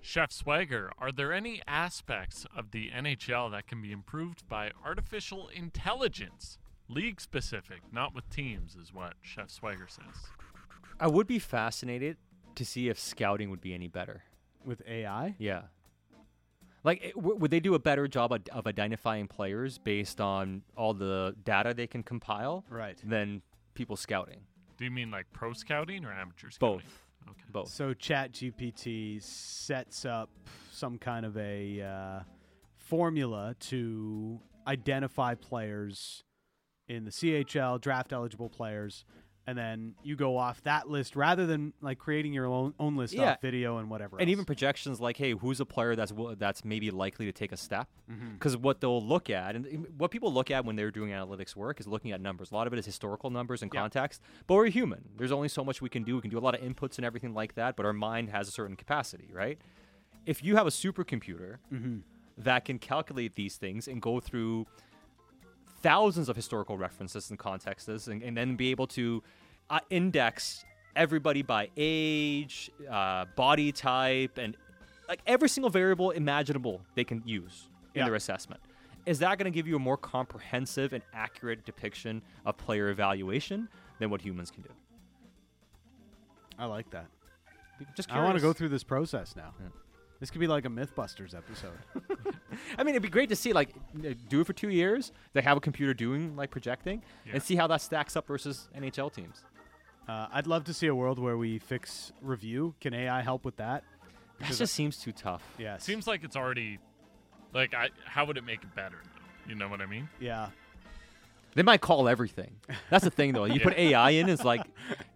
Chef 0.00 0.32
Swagger, 0.32 0.90
are 0.98 1.12
there 1.12 1.32
any 1.32 1.62
aspects 1.68 2.46
of 2.56 2.72
the 2.72 2.90
NHL 2.90 3.50
that 3.52 3.68
can 3.68 3.80
be 3.80 3.92
improved 3.92 4.48
by 4.48 4.72
artificial 4.84 5.48
intelligence? 5.54 6.58
League 6.88 7.20
specific, 7.20 7.82
not 7.92 8.14
with 8.14 8.28
teams, 8.30 8.74
is 8.74 8.92
what 8.92 9.14
Chef 9.20 9.50
Swagger 9.50 9.86
says. 9.88 10.30
I 10.98 11.06
would 11.06 11.26
be 11.26 11.38
fascinated 11.38 12.16
to 12.54 12.64
see 12.64 12.88
if 12.88 12.98
scouting 12.98 13.50
would 13.50 13.60
be 13.60 13.74
any 13.74 13.88
better. 13.88 14.22
With 14.64 14.82
AI, 14.88 15.34
Yeah. 15.38 15.62
Like, 16.84 17.12
w- 17.14 17.36
would 17.36 17.50
they 17.50 17.60
do 17.60 17.74
a 17.74 17.78
better 17.78 18.08
job 18.08 18.32
of, 18.32 18.42
of 18.52 18.66
identifying 18.66 19.28
players 19.28 19.78
based 19.78 20.20
on 20.20 20.62
all 20.76 20.94
the 20.94 21.34
data 21.44 21.74
they 21.74 21.86
can 21.86 22.02
compile 22.02 22.64
right? 22.68 22.98
than 23.04 23.42
people 23.74 23.96
scouting? 23.96 24.40
Do 24.76 24.84
you 24.84 24.90
mean 24.90 25.10
like 25.10 25.26
pro 25.32 25.52
scouting 25.52 26.04
or 26.04 26.12
amateur 26.12 26.50
scouting? 26.50 26.78
Both. 26.78 27.02
Okay. 27.28 27.44
Both. 27.52 27.68
So 27.68 27.94
ChatGPT 27.94 29.22
sets 29.22 30.04
up 30.04 30.30
some 30.72 30.98
kind 30.98 31.24
of 31.24 31.36
a 31.36 31.80
uh, 31.80 32.20
formula 32.76 33.54
to 33.60 34.40
identify 34.66 35.34
players 35.34 36.24
in 36.88 37.04
the 37.04 37.10
CHL 37.10 37.80
draft 37.80 38.12
eligible 38.12 38.48
players, 38.48 39.04
and 39.46 39.58
then 39.58 39.94
you 40.04 40.14
go 40.14 40.36
off 40.36 40.62
that 40.62 40.88
list 40.88 41.16
rather 41.16 41.46
than 41.46 41.72
like 41.80 41.98
creating 41.98 42.32
your 42.32 42.46
own, 42.46 42.74
own 42.78 42.96
list 42.96 43.12
Yeah. 43.14 43.32
off 43.32 43.40
video 43.40 43.78
and 43.78 43.90
whatever. 43.90 44.16
and 44.18 44.28
else. 44.28 44.30
even 44.32 44.44
projections 44.44 45.00
like, 45.00 45.16
hey, 45.16 45.32
who's 45.32 45.58
a 45.60 45.64
player 45.64 45.96
that's 45.96 46.12
that's 46.38 46.64
maybe 46.64 46.90
likely 46.92 47.26
to 47.26 47.32
take 47.32 47.50
a 47.52 47.56
step? 47.56 47.88
Because 48.34 48.56
what 48.56 48.80
they'll 48.80 49.00
look 49.04 49.30
at, 49.30 49.56
and 49.56 49.86
what 49.98 50.10
people 50.10 50.32
look 50.32 50.50
at 50.50 50.64
when 50.64 50.76
they're 50.76 50.90
doing 50.90 51.10
analytics 51.10 51.56
work, 51.56 51.80
is 51.80 51.86
looking 51.88 52.12
at 52.12 52.20
numbers. 52.20 52.50
A 52.52 52.54
lot 52.54 52.66
of 52.66 52.72
it 52.72 52.78
is 52.78 52.86
historical 52.86 53.30
numbers 53.30 53.62
and 53.62 53.70
Yeah. 53.74 53.80
context. 53.80 54.22
But 54.46 54.54
we're 54.54 54.66
human. 54.70 55.08
There's 55.16 55.32
only 55.32 55.48
so 55.48 55.64
much 55.64 55.80
we 55.82 55.88
can 55.88 56.04
do. 56.04 56.14
We 56.16 56.20
can 56.22 56.30
do 56.30 56.38
a 56.38 56.40
lot 56.40 56.54
of 56.54 56.60
inputs 56.60 56.96
and 56.98 57.04
everything 57.04 57.34
like 57.34 57.54
that. 57.54 57.74
But 57.76 57.84
our 57.86 57.92
mind 57.92 58.30
has 58.30 58.46
a 58.48 58.50
certain 58.52 58.76
capacity, 58.76 59.28
right? 59.32 59.58
If 60.26 60.44
you 60.44 60.54
have 60.56 60.66
a 60.68 60.70
supercomputer 60.70 61.56
Mhm. 61.72 62.02
that 62.38 62.64
can 62.64 62.78
calculate 62.78 63.34
these 63.34 63.56
things 63.56 63.88
and 63.88 64.00
go 64.00 64.20
through 64.20 64.66
thousands 65.82 66.28
of 66.28 66.36
historical 66.36 66.76
references 66.78 67.30
and 67.30 67.38
contexts, 67.38 68.06
and, 68.08 68.22
and 68.22 68.36
then 68.36 68.56
be 68.56 68.70
able 68.70 68.86
to 68.88 69.22
uh, 69.70 69.80
index 69.90 70.64
everybody 70.94 71.42
by 71.42 71.68
age, 71.76 72.70
uh, 72.90 73.24
body 73.36 73.72
type, 73.72 74.38
and 74.38 74.56
like 75.08 75.20
every 75.26 75.48
single 75.48 75.70
variable 75.70 76.10
imaginable 76.10 76.80
they 76.94 77.04
can 77.04 77.22
use 77.26 77.68
in 77.94 78.00
Yeah. 78.00 78.06
their 78.06 78.14
assessment. 78.14 78.60
Is 79.04 79.18
that 79.18 79.36
going 79.38 79.50
to 79.52 79.54
give 79.54 79.66
you 79.66 79.74
a 79.76 79.80
more 79.80 79.96
comprehensive 79.96 80.92
and 80.92 81.02
accurate 81.12 81.64
depiction 81.64 82.22
of 82.46 82.56
player 82.56 82.88
evaluation 82.88 83.68
than 83.98 84.10
what 84.10 84.20
humans 84.22 84.50
can 84.50 84.62
do? 84.62 84.70
I 86.58 86.66
like 86.66 86.88
that. 86.90 87.06
Just 87.96 88.12
I 88.12 88.22
want 88.22 88.36
to 88.36 88.40
go 88.42 88.52
through 88.52 88.68
this 88.68 88.84
process 88.84 89.34
now. 89.34 89.54
Yeah. 89.60 89.68
This 90.20 90.30
could 90.30 90.40
be 90.40 90.46
like 90.46 90.64
a 90.66 90.68
MythBusters 90.68 91.34
episode. 91.36 91.72
I 92.78 92.82
mean, 92.84 92.94
it'd 92.94 93.02
be 93.02 93.08
great 93.08 93.28
to 93.30 93.36
see 93.36 93.52
like 93.52 93.70
uh, 94.04 94.14
do 94.28 94.40
it 94.40 94.46
for 94.46 94.52
two 94.52 94.68
years. 94.70 95.12
They 95.32 95.42
have 95.42 95.56
a 95.56 95.60
computer 95.60 95.94
doing 95.94 96.36
like 96.36 96.50
projecting, 96.50 97.02
Yeah. 97.26 97.34
and 97.34 97.42
see 97.42 97.56
how 97.56 97.66
that 97.68 97.80
stacks 97.80 98.16
up 98.16 98.26
versus 98.26 98.68
NHL 98.76 99.12
teams. 99.12 99.42
uh, 100.08 100.26
I'd 100.32 100.46
love 100.46 100.64
to 100.64 100.74
see 100.74 100.86
a 100.88 100.94
world 100.94 101.18
where 101.18 101.36
we 101.36 101.58
fix 101.58 102.12
review. 102.20 102.74
Can 102.80 102.92
AI 102.94 103.22
help 103.22 103.44
with 103.44 103.56
that? 103.56 103.84
That 104.38 104.38
Because 104.38 104.58
just 104.58 104.74
seems 104.74 104.96
too 104.98 105.12
tough. 105.12 105.42
Yeah, 105.58 105.76
Seems 105.78 106.06
like 106.06 106.24
it's 106.24 106.36
already 106.36 106.78
like 107.54 107.74
I. 107.74 107.90
How 108.04 108.24
would 108.24 108.36
it 108.36 108.44
make 108.44 108.62
it 108.64 108.74
better? 108.74 109.00
Though? 109.04 109.50
You 109.50 109.54
know 109.56 109.68
what 109.68 109.80
I 109.80 109.86
mean? 109.86 110.08
yeah. 110.20 110.48
They 111.54 111.62
might 111.62 111.80
call 111.82 112.08
everything. 112.08 112.56
That's 112.88 113.04
the 113.04 113.10
thing, 113.10 113.32
though. 113.34 113.44
You 113.44 113.54
Yeah. 113.56 113.62
put 113.64 113.76
AI 113.76 114.10
in, 114.10 114.28
it's 114.30 114.44
like 114.44 114.62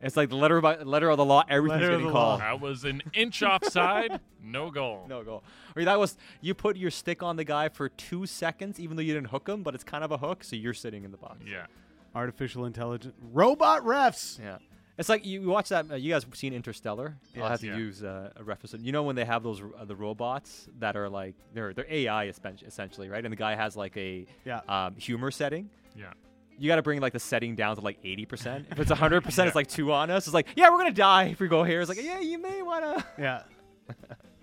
it's 0.02 0.16
like 0.16 0.28
the 0.28 0.36
letter 0.36 0.60
by 0.60 0.76
letter 0.82 1.08
of 1.08 1.16
the 1.16 1.24
law. 1.24 1.42
Everything's 1.48 1.80
Letter 1.82 1.94
of 1.94 2.00
getting 2.00 2.06
the 2.08 2.12
law. 2.14 2.38
called. 2.38 2.40
That 2.42 2.60
was 2.60 2.84
an 2.84 3.02
inch 3.14 3.42
offside, 3.42 4.20
no 4.42 4.70
goal. 4.70 5.04
No 5.08 5.22
goal. 5.24 5.42
Or 5.74 5.84
that 5.84 5.98
was 5.98 6.16
you 6.42 6.52
put 6.54 6.76
your 6.76 6.90
stick 6.90 7.22
on 7.22 7.36
the 7.36 7.44
guy 7.44 7.68
for 7.70 7.88
two 7.88 8.26
seconds, 8.26 8.78
even 8.78 8.96
though 8.96 9.02
you 9.02 9.14
didn't 9.14 9.28
hook 9.28 9.48
him, 9.48 9.62
but 9.62 9.74
it's 9.74 9.84
kind 9.84 10.04
of 10.04 10.10
a 10.12 10.18
hook, 10.18 10.44
so 10.44 10.56
you're 10.56 10.74
sitting 10.74 11.04
in 11.04 11.10
the 11.10 11.16
box. 11.16 11.38
Yeah. 11.46 11.66
Artificial 12.14 12.64
intelligence. 12.64 13.14
Robot 13.32 13.82
refs. 13.84 14.38
Yeah. 14.38 14.58
It's 14.98 15.08
like 15.10 15.26
you 15.26 15.42
you 15.42 15.48
watch 15.48 15.68
that. 15.68 15.90
Uh, 15.90 15.94
you 15.96 16.12
guys 16.12 16.24
seen 16.32 16.54
Interstellar? 16.54 17.16
I'll 17.36 17.48
have 17.48 17.60
to 17.60 17.66
Yeah. 17.66 17.76
use 17.76 18.02
uh, 18.02 18.30
a 18.36 18.42
reference. 18.42 18.74
You 18.82 18.92
know 18.92 19.02
when 19.02 19.14
they 19.16 19.24
have 19.26 19.42
those 19.42 19.60
uh, 19.60 19.84
the 19.84 19.94
robots 19.96 20.68
that 20.78 20.96
are 20.96 21.08
like 21.08 21.34
they're 21.52 21.74
they're 21.74 21.86
AI 21.90 22.24
essentially, 22.26 23.08
right? 23.10 23.22
And 23.24 23.30
the 23.30 23.36
guy 23.36 23.54
has 23.54 23.76
like 23.76 23.96
a 23.96 24.26
Yeah. 24.44 24.60
um, 24.68 24.94
humor 24.96 25.30
setting. 25.30 25.68
Yeah. 25.94 26.12
You 26.58 26.68
got 26.68 26.76
to 26.76 26.82
bring 26.82 27.00
like 27.02 27.12
the 27.12 27.18
setting 27.20 27.54
down 27.54 27.76
to 27.76 27.82
like 27.82 27.98
eighty 28.04 28.24
percent. 28.24 28.68
If 28.70 28.78
it's 28.80 28.90
hundred 28.90 29.22
percent, 29.22 29.46
it's 29.48 29.54
like 29.56 29.66
two 29.66 29.92
on 29.92 30.10
us. 30.10 30.26
It's 30.26 30.32
like 30.34 30.46
yeah, 30.56 30.70
we're 30.70 30.78
gonna 30.78 30.92
die 30.92 31.24
if 31.24 31.40
we 31.40 31.48
go 31.48 31.62
here. 31.64 31.80
It's 31.82 31.90
like 31.90 32.02
yeah, 32.02 32.20
you 32.20 32.38
may 32.38 32.62
wanna. 32.62 33.04
Yeah. 33.18 33.42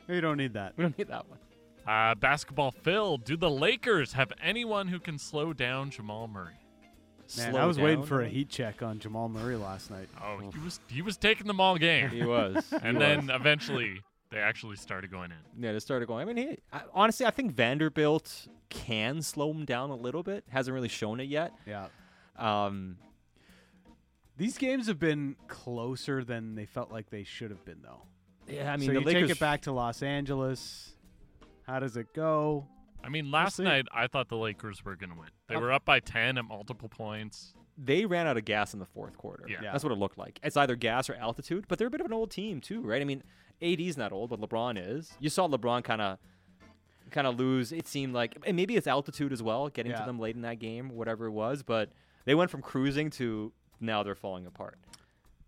you 0.08 0.22
don't 0.22 0.38
need 0.38 0.54
that. 0.54 0.74
We 0.78 0.84
don't 0.84 0.98
need 0.98 1.08
that 1.08 1.28
one. 1.28 1.40
Uh, 1.88 2.14
basketball 2.16 2.72
Phil, 2.72 3.18
do 3.18 3.36
the 3.36 3.50
Lakers 3.50 4.14
have 4.14 4.32
anyone 4.42 4.88
who 4.88 5.00
can 5.00 5.18
slow 5.18 5.52
down 5.52 5.90
Jamal 5.90 6.28
Murray? 6.28 6.54
Man, 7.38 7.52
Slow 7.52 7.60
I 7.62 7.66
was 7.66 7.80
waiting 7.80 8.04
for 8.04 8.22
a 8.22 8.28
heat 8.28 8.50
check 8.50 8.82
on 8.84 9.00
Jamal 9.00 9.30
Murray 9.30 9.56
last 9.56 9.90
night. 9.90 10.10
Oh, 10.22 10.38
he 10.54 10.60
was 10.60 10.80
he 10.88 11.02
was 11.02 11.18
taking 11.18 11.48
them 11.48 11.60
all 11.60 11.78
game, 11.78 12.10
He 12.10 12.24
was. 12.24 12.64
and 12.84 12.98
He 12.98 13.04
then 13.04 13.28
was. 13.28 13.36
eventually 13.36 14.02
they 14.30 14.40
actually 14.40 14.76
started 14.76 15.10
going 15.12 15.32
in. 15.32 15.64
Yeah, 15.64 15.72
they 15.74 15.80
started 15.80 16.08
going. 16.08 16.28
I 16.28 16.34
mean, 16.34 16.38
he, 16.50 16.58
I, 16.72 16.82
honestly, 16.94 17.26
I 17.26 17.32
think 17.32 17.54
Vanderbilt 17.54 18.48
can 18.70 19.22
slow 19.22 19.52
him 19.52 19.64
down 19.66 19.90
a 19.90 19.96
little 19.96 20.24
bit. 20.24 20.44
Hasn't 20.50 20.74
really 20.74 20.90
shown 20.90 21.20
it 21.20 21.26
yet. 21.30 21.54
Yeah. 21.68 21.88
Um, 22.38 22.98
These 24.38 24.58
games 24.58 24.88
have 24.88 25.00
been 25.00 25.36
closer 25.48 26.24
than 26.24 26.56
they 26.56 26.66
felt 26.66 26.92
like 26.92 27.10
they 27.12 27.24
should 27.24 27.52
have 27.52 27.64
been, 27.64 27.82
though. 27.84 28.02
yeah, 28.48 28.74
I 28.74 28.78
mean, 28.78 28.88
so 28.88 28.94
the 28.96 29.00
you 29.02 29.06
Lakers. 29.06 29.22
take 29.30 29.38
it 29.38 29.40
back 29.40 29.62
to 29.62 29.72
Los 29.72 30.02
Angeles. 30.02 30.92
How 31.68 31.80
does 31.80 31.96
it 31.96 32.14
go? 32.14 32.68
I 33.04 33.10
mean, 33.10 33.32
last 33.32 33.58
see. 33.58 33.64
night 33.64 33.86
I 33.92 34.08
thought 34.08 34.30
the 34.30 34.38
Lakers 34.38 34.84
were 34.86 34.96
going 34.96 35.10
to 35.12 35.16
win. 35.20 35.30
They 35.50 35.58
were 35.58 35.72
up 35.72 35.86
by 35.86 36.00
ten 36.00 36.38
at 36.38 36.46
multiple 36.46 36.90
points. 36.90 37.54
They 37.78 38.06
ran 38.06 38.28
out 38.28 38.38
of 38.38 38.46
gas 38.46 38.74
in 38.74 38.80
the 38.80 38.86
fourth 38.86 39.18
quarter. 39.18 39.46
Yeah. 39.50 39.58
Yeah. 39.64 39.72
that's 39.72 39.84
what 39.84 39.92
it 39.92 39.98
looked 39.98 40.18
like. 40.18 40.40
It's 40.44 40.56
either 40.56 40.76
gas 40.76 41.10
or 41.10 41.16
altitude, 41.16 41.66
but 41.68 41.80
they're 41.80 41.88
a 41.88 41.92
bit 41.92 42.02
of 42.02 42.06
an 42.06 42.14
old 42.14 42.32
team 42.32 42.62
too, 42.62 42.82
right? 42.82 43.02
I 43.02 43.06
mean, 43.06 43.24
AD's 43.62 43.98
not 43.98 44.12
old, 44.12 44.30
but 44.30 44.40
LeBron 44.40 44.78
is. 44.80 45.12
You 45.20 45.30
saw 45.30 45.48
LeBron 45.48 45.84
kind 45.84 46.02
of. 46.02 46.18
Kind 47.12 47.28
of 47.28 47.38
lose. 47.38 47.72
It 47.72 47.88
seemed 47.88 48.14
like, 48.14 48.38
and 48.46 48.56
maybe 48.56 48.76
it's 48.76 48.88
altitude 48.88 49.32
as 49.34 49.44
well, 49.44 49.70
getting 49.70 49.92
Yeah. 49.92 50.00
to 50.00 50.06
them 50.06 50.18
late 50.20 50.36
in 50.36 50.42
that 50.42 50.58
game, 50.60 50.90
whatever 50.90 51.26
it 51.28 51.32
was. 51.32 51.62
But 51.62 51.92
they 52.26 52.34
went 52.34 52.50
from 52.50 52.62
cruising 52.64 53.10
to 53.12 53.52
now 53.80 54.02
they're 54.02 54.16
falling 54.16 54.48
apart. 54.48 54.80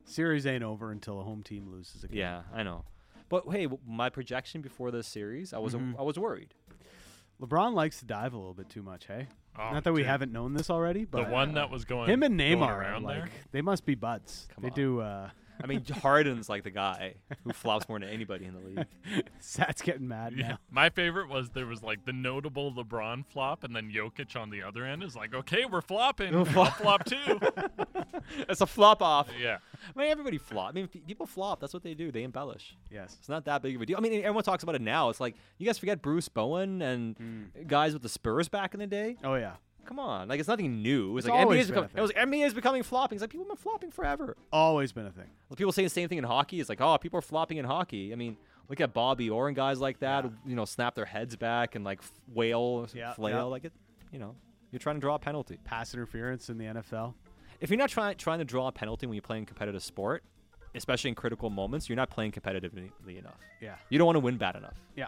Series 0.03 0.45
ain't 0.45 0.63
over 0.63 0.91
until 0.91 1.19
a 1.19 1.23
home 1.23 1.41
team 1.41 1.71
loses 1.71 2.03
a 2.03 2.07
game. 2.07 2.17
Yeah, 2.19 2.41
I 2.53 2.61
know. 2.63 2.83
But 3.29 3.45
hey, 3.51 3.67
my 3.87 4.09
projection 4.09 4.61
before 4.61 4.91
this 4.91 5.07
series, 5.07 5.53
I 5.53 5.57
was 5.57 5.73
Mhm. 5.73 5.97
I 5.97 6.03
was 6.03 6.19
worried. 6.19 6.53
LeBron 7.41 7.73
likes 7.73 7.99
to 7.99 8.05
dive 8.05 8.33
a 8.33 8.37
little 8.37 8.53
bit 8.53 8.69
too 8.69 8.81
much, 8.81 9.07
hey? 9.07 9.27
Oh, 9.57 9.71
Not 9.71 9.83
that 9.85 9.93
we 9.93 10.01
dude. 10.01 10.07
haven't 10.07 10.31
known 10.31 10.53
this 10.53 10.69
already, 10.69 11.05
but 11.05 11.25
the 11.25 11.31
one 11.31 11.53
that 11.53 11.69
was 11.69 11.85
going 11.85 12.09
him 12.09 12.23
and 12.23 12.39
Neymar 12.39 12.69
around 12.77 13.03
like 13.03 13.17
there. 13.17 13.29
they 13.51 13.61
must 13.61 13.85
be 13.85 13.95
buds. 13.95 14.47
Come 14.53 14.61
they 14.63 14.69
on. 14.69 14.75
do. 14.75 14.99
uh 15.01 15.29
I 15.63 15.67
mean, 15.67 15.83
Harden's 16.01 16.49
like 16.49 16.63
the 16.63 16.69
guy 16.71 17.15
who 17.43 17.53
flops 17.53 17.87
more 17.87 17.99
than 17.99 18.09
anybody 18.09 18.45
in 18.45 18.53
the 18.53 18.59
league. 18.59 18.85
Sat's 19.39 19.81
getting 19.81 20.07
mad 20.07 20.33
Yeah. 20.35 20.47
now. 20.49 20.57
My 20.69 20.89
favorite 20.89 21.29
was 21.29 21.49
there 21.51 21.65
was 21.65 21.81
like 21.83 22.05
the 22.05 22.13
notable 22.13 22.73
LeBron 22.73 23.25
flop, 23.25 23.63
and 23.63 23.75
then 23.75 23.91
Jokic 23.91 24.39
on 24.39 24.49
the 24.49 24.61
other 24.63 24.85
end 24.85 25.03
is 25.03 25.15
like, 25.15 25.33
okay, 25.33 25.65
we're 25.65 25.81
flopping. 25.81 26.31
We'll 26.33 26.39
I'll 26.47 26.65
flop. 26.71 26.77
flop 26.77 27.05
too. 27.05 27.39
it's 28.49 28.61
a 28.61 28.65
flop 28.65 29.01
off. 29.01 29.29
yeah. 29.41 29.57
I 29.95 29.99
mean, 29.99 30.09
everybody 30.11 30.37
flop. 30.37 30.69
I 30.69 30.71
mean, 30.73 30.87
people 30.87 31.25
flop. 31.25 31.59
That's 31.59 31.73
what 31.73 31.83
they 31.83 31.93
do. 31.93 32.11
They 32.11 32.23
embellish. 32.23 32.75
Yes. 32.91 33.15
It's 33.19 33.29
not 33.29 33.45
that 33.45 33.61
big 33.61 33.75
of 33.75 33.81
a 33.81 33.85
deal. 33.85 33.97
I 33.97 34.01
mean, 34.01 34.13
everyone 34.19 34.43
talks 34.43 34.63
about 34.63 34.75
it 34.75 34.81
now. 34.81 35.09
It's 35.09 35.19
like 35.19 35.35
you 35.57 35.65
guys 35.65 35.77
forget 35.77 36.01
Bruce 36.01 36.27
Bowen 36.29 36.81
and 36.81 37.15
Mm. 37.15 37.67
guys 37.67 37.93
with 37.93 38.01
the 38.01 38.09
Spurs 38.09 38.49
back 38.49 38.73
in 38.73 38.79
the 38.79 38.87
day. 38.87 39.17
Oh 39.23 39.35
yeah. 39.35 39.53
Come 39.85 39.99
on, 39.99 40.27
like 40.27 40.39
it's 40.39 40.47
nothing 40.49 40.81
new. 40.81 41.17
It's, 41.17 41.25
It's 41.25 41.31
like 41.31 41.41
always 41.43 41.59
NBA's 41.65 41.67
been 41.69 41.77
a 41.77 41.81
becoming. 41.87 41.97
It 41.97 42.01
was 42.01 42.11
NBA 42.11 42.45
is 42.47 42.53
becoming 42.53 42.83
flopping. 42.83 43.15
It's 43.17 43.21
like 43.21 43.29
people 43.29 43.45
have 43.45 43.49
been 43.57 43.61
flopping 43.63 43.91
forever. 43.91 44.35
Always 44.51 44.91
been 44.91 45.05
a 45.05 45.11
thing. 45.11 45.29
Like, 45.49 45.57
people 45.57 45.71
say 45.71 45.83
the 45.83 45.89
same 45.89 46.09
thing 46.09 46.17
in 46.17 46.23
hockey. 46.23 46.59
It's 46.59 46.69
like, 46.69 46.81
oh, 46.81 46.97
people 46.97 47.19
are 47.19 47.21
flopping 47.21 47.57
in 47.57 47.65
hockey. 47.65 48.11
I 48.11 48.15
mean, 48.15 48.35
look 48.69 48.81
at 48.81 48.93
Bobby 48.93 49.29
Orr 49.29 49.47
and 49.47 49.55
guys 49.55 49.79
like 49.79 49.99
that. 49.99 50.23
Who, 50.25 50.31
you 50.45 50.55
know, 50.55 50.65
snap 50.65 50.95
their 50.95 51.05
heads 51.05 51.35
back 51.35 51.75
and 51.75 51.85
like 51.85 51.99
f- 51.99 52.11
wail, 52.33 52.87
Yeah, 52.93 53.13
flail. 53.13 53.35
yeah. 53.37 53.43
Like 53.43 53.65
it. 53.65 53.73
You 54.11 54.19
know, 54.19 54.35
you're 54.71 54.79
trying 54.79 54.95
to 54.95 55.01
draw 55.01 55.15
a 55.15 55.19
penalty. 55.19 55.57
Pass 55.63 55.93
interference 55.93 56.49
in 56.49 56.57
the 56.57 56.65
NFL. 56.65 57.13
If 57.61 57.69
you're 57.69 57.77
not 57.77 57.89
trying 57.89 58.17
trying 58.17 58.39
to 58.39 58.45
draw 58.45 58.67
a 58.67 58.71
penalty 58.71 59.05
when 59.05 59.13
you're 59.15 59.21
playing 59.21 59.45
competitive 59.45 59.83
sport, 59.83 60.23
especially 60.73 61.09
in 61.09 61.15
critical 61.15 61.49
moments, 61.49 61.87
you're 61.87 61.95
not 61.95 62.09
playing 62.09 62.31
competitively 62.31 62.89
enough. 63.07 63.39
Yeah. 63.61 63.75
You 63.89 63.97
don't 63.97 64.05
want 64.05 64.15
to 64.17 64.19
win 64.21 64.37
bad 64.37 64.55
enough. 64.55 64.75
Yeah. 64.95 65.07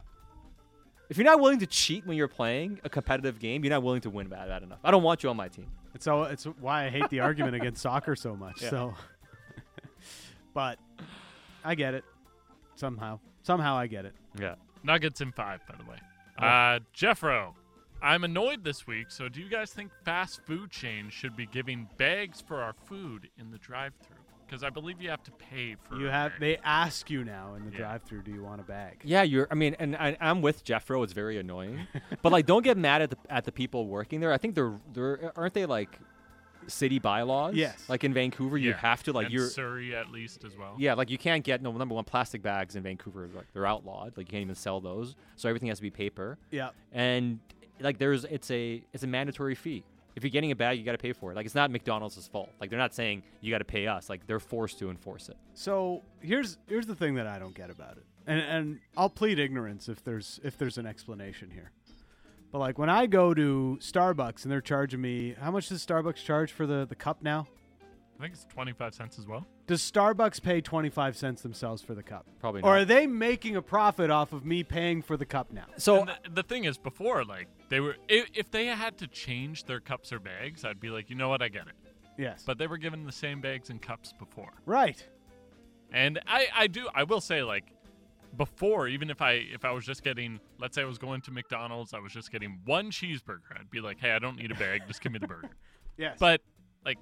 If 1.10 1.18
you're 1.18 1.26
not 1.26 1.40
willing 1.40 1.60
to 1.60 1.68
cheat 1.68 2.06
when 2.06 2.18
you're 2.18 2.28
playing 2.28 2.80
a 2.84 2.90
competitive 2.90 3.40
game, 3.40 3.64
you're 3.64 3.74
not 3.74 3.84
willing 3.84 4.02
to 4.02 4.10
win 4.10 4.28
bad, 4.28 4.50
bad 4.50 4.64
enough. 4.64 4.80
I 4.84 4.92
don't 4.92 5.04
want 5.04 5.24
you 5.24 5.30
on 5.30 5.38
my 5.38 5.48
team. 5.48 5.68
It's 5.94 6.06
so 6.06 6.24
it's 6.24 6.44
why 6.44 6.86
I 6.86 6.90
hate 6.90 7.10
the 7.10 7.22
argument 7.22 7.56
against 7.56 7.82
soccer 7.82 8.16
so 8.16 8.36
much. 8.36 8.62
Yeah. 8.62 8.70
So, 8.70 8.94
but 10.54 10.80
I 11.64 11.76
get 11.76 11.94
it 11.94 12.04
somehow. 12.76 13.20
Somehow 13.44 13.78
I 13.78 13.88
get 13.88 14.06
it. 14.06 14.14
Yeah. 14.40 14.56
Nuggets 14.84 15.22
in 15.22 15.32
five, 15.32 15.62
by 15.68 15.76
the 15.76 15.90
way. 15.90 15.98
Oh. 16.40 16.46
Uh, 16.46 16.80
Jeffro, 16.96 17.54
I'm 18.02 18.24
annoyed 18.24 18.64
this 18.64 18.86
week. 18.86 19.10
So, 19.10 19.30
do 19.30 19.42
you 19.42 19.50
guys 19.50 19.72
think 19.72 19.92
fast 20.04 20.42
food 20.46 20.70
chains 20.70 21.14
should 21.14 21.36
be 21.36 21.46
giving 21.48 21.88
bags 21.98 22.42
for 22.42 22.62
our 22.62 22.74
food 22.74 23.30
in 23.40 23.50
the 23.50 23.58
drive-through? 23.58 24.18
Because 24.48 24.64
I 24.64 24.70
believe 24.70 25.02
you 25.02 25.10
have 25.10 25.24
to 25.24 25.32
pay 25.32 25.76
for. 25.76 25.96
You 25.98 26.08
a 26.08 26.12
have 26.12 26.32
bag. 26.34 26.40
they 26.40 26.58
ask 26.64 27.10
you 27.10 27.24
now 27.24 27.56
in 27.56 27.66
the 27.66 27.72
Yeah. 27.72 27.78
drive-through, 27.80 28.24
do 28.24 28.32
you 28.32 28.44
want 28.44 28.62
a 28.62 28.64
bag? 28.64 29.02
Yeah, 29.04 29.24
you're. 29.24 29.48
I 29.52 29.56
mean, 29.56 29.76
and 29.80 29.96
I, 29.96 30.16
I'm 30.22 30.42
with 30.42 30.64
Jeffro. 30.64 31.04
It's 31.04 31.14
very 31.14 31.38
annoying, 31.38 31.86
but 32.22 32.32
like, 32.32 32.46
don't 32.46 32.64
get 32.64 32.78
mad 32.78 33.02
at 33.02 33.10
the 33.10 33.18
at 33.30 33.44
the 33.46 33.52
people 33.52 33.88
working 33.88 34.20
there. 34.22 34.32
I 34.32 34.38
think 34.38 34.56
they're 34.56 34.80
they're 34.94 35.32
aren't 35.36 35.54
they 35.54 35.66
like 35.66 36.00
city 36.68 37.00
bylaws? 37.00 37.56
Yes. 37.56 37.84
Like 37.88 38.04
in 38.04 38.14
Vancouver, 38.14 38.58
you 38.58 38.72
Yeah. 38.72 38.78
have 38.78 39.04
to 39.04 39.14
like 39.14 39.26
and 39.26 39.34
you're. 39.34 39.50
Surrey 39.50 39.96
at 39.96 40.12
least 40.12 40.44
as 40.44 40.56
well. 40.58 40.76
Yeah, 40.78 40.94
like 40.96 41.10
you 41.10 41.18
can't 41.18 41.44
get 41.44 41.62
no 41.62 41.72
number 41.72 41.96
one 41.96 42.04
plastic 42.04 42.42
bags 42.42 42.76
in 42.76 42.84
Vancouver. 42.84 43.30
Like 43.34 43.48
they're 43.54 43.66
outlawed. 43.66 44.18
Like 44.18 44.28
you 44.28 44.32
can't 44.32 44.42
even 44.44 44.56
sell 44.56 44.80
those. 44.82 45.16
So 45.36 45.48
everything 45.50 45.70
has 45.70 45.78
to 45.80 45.82
be 45.84 45.92
paper. 45.92 46.38
Yeah. 46.52 46.70
And 46.92 47.40
like 47.80 47.98
there's 48.00 48.24
it's 48.26 48.50
a 48.52 48.82
it's 48.94 49.04
a 49.04 49.08
mandatory 49.08 49.56
fee. 49.56 49.84
If 50.18 50.24
you're 50.24 50.32
getting 50.32 50.50
a 50.50 50.56
bag, 50.56 50.80
you 50.80 50.84
got 50.84 50.94
to 50.94 50.98
pay 50.98 51.14
for 51.14 51.32
it. 51.32 51.36
Like 51.36 51.46
it's 51.46 51.54
not 51.54 51.70
McDonald's 51.70 52.28
fault. 52.28 52.50
Like 52.60 52.72
they're 52.72 52.80
not 52.80 52.96
saying 52.96 53.22
you 53.40 53.52
got 53.52 53.60
to 53.60 53.66
pay 53.66 53.86
us. 53.86 54.10
Like 54.10 54.26
they're 54.26 54.40
forced 54.40 54.80
to 54.80 54.90
enforce 54.90 55.30
it. 55.30 55.38
So 55.54 56.02
here's 56.22 56.58
here's 56.68 56.88
the 56.88 56.96
thing 56.96 57.14
that 57.16 57.28
I 57.28 57.38
don't 57.38 57.54
get 57.54 57.70
about 57.70 57.98
it, 57.98 58.06
and 58.26 58.40
and 58.42 58.80
I'll 58.98 59.12
plead 59.12 59.38
ignorance 59.38 59.88
if 59.88 60.04
there's 60.04 60.40
if 60.44 60.58
there's 60.58 60.80
an 60.80 60.88
explanation 60.88 61.52
here. 61.52 61.72
But 62.52 62.58
like 62.58 62.80
when 62.80 62.90
I 62.90 63.06
go 63.06 63.36
to 63.36 63.78
Starbucks 63.80 64.42
and 64.42 64.52
they're 64.52 64.60
charging 64.60 65.02
me, 65.02 65.36
how 65.40 65.52
much 65.52 65.70
does 65.70 65.86
Starbucks 65.86 66.24
charge 66.24 66.52
for 66.52 66.66
the 66.66 66.88
the 66.90 66.96
cup 66.96 67.22
now? 67.22 67.46
I 68.18 68.24
think 68.24 68.34
it's 68.34 68.46
25 68.46 68.94
cents 68.96 69.20
as 69.20 69.28
well. 69.28 69.46
Does 69.68 69.82
Starbucks 69.82 70.42
pay 70.42 70.60
twenty 70.62 70.90
five 70.90 71.16
cents 71.16 71.42
themselves 71.42 71.82
for 71.84 71.94
the 71.94 72.02
cup, 72.02 72.26
Probably 72.40 72.62
or 72.62 72.78
are 72.78 72.86
they 72.86 73.06
making 73.06 73.56
a 73.56 73.62
profit 73.62 74.10
off 74.10 74.34
of 74.34 74.46
me 74.46 74.64
paying 74.64 75.02
for 75.02 75.18
the 75.18 75.26
cup 75.26 75.52
now? 75.52 75.66
so 75.78 76.06
the, 76.06 76.30
the 76.32 76.44
thing 76.44 76.64
is, 76.64 76.78
before, 76.78 77.24
like, 77.26 77.48
they 77.70 77.80
were, 77.80 77.96
if, 78.08 78.28
if 78.34 78.50
they 78.50 78.66
had 78.68 78.98
to 79.00 79.08
change 79.08 79.66
their 79.66 79.80
cups 79.80 80.12
or 80.12 80.20
bags, 80.20 80.66
I'd 80.66 80.80
be 80.80 80.90
like, 80.90 81.10
you 81.10 81.16
know 81.16 81.30
what, 81.30 81.42
I 81.42 81.50
get 81.50 81.68
it. 81.68 81.74
Yes, 82.18 82.44
But 82.48 82.58
they 82.58 82.66
were 82.66 82.78
given 82.78 83.06
the 83.06 83.12
same 83.12 83.42
bags 83.42 83.70
and 83.70 83.80
cups 83.82 84.14
before. 84.18 84.54
right. 84.66 85.06
And 85.92 86.20
I, 86.28 86.48
I 86.56 86.68
do, 86.68 86.90
I 86.96 87.04
will 87.04 87.22
say, 87.22 87.44
like, 87.44 87.66
before, 88.36 88.88
even 88.88 89.10
if 89.10 89.22
I 89.22 89.32
if 89.34 89.64
I 89.64 89.72
was 89.72 89.86
just 89.86 90.04
getting, 90.04 90.40
let's 90.60 90.76
say 90.76 90.82
I 90.82 90.86
was 90.86 90.98
going 90.98 91.22
to 91.22 91.32
McDonald's, 91.32 91.94
I 91.94 92.00
was 92.00 92.12
just 92.12 92.32
getting 92.32 92.60
one 92.66 92.92
cheeseburger. 92.92 93.58
I'd 93.58 93.70
be 93.70 93.80
like, 93.80 94.00
hey, 94.00 94.12
I 94.12 94.20
don't 94.20 94.36
need 94.38 94.52
a 94.52 94.56
bag, 94.56 94.82
just 94.88 95.02
give 95.02 95.12
me 95.12 95.20
the 95.20 95.28
burger. 95.28 95.50
Yes. 95.98 96.18
But 96.20 96.42
like, 96.86 97.00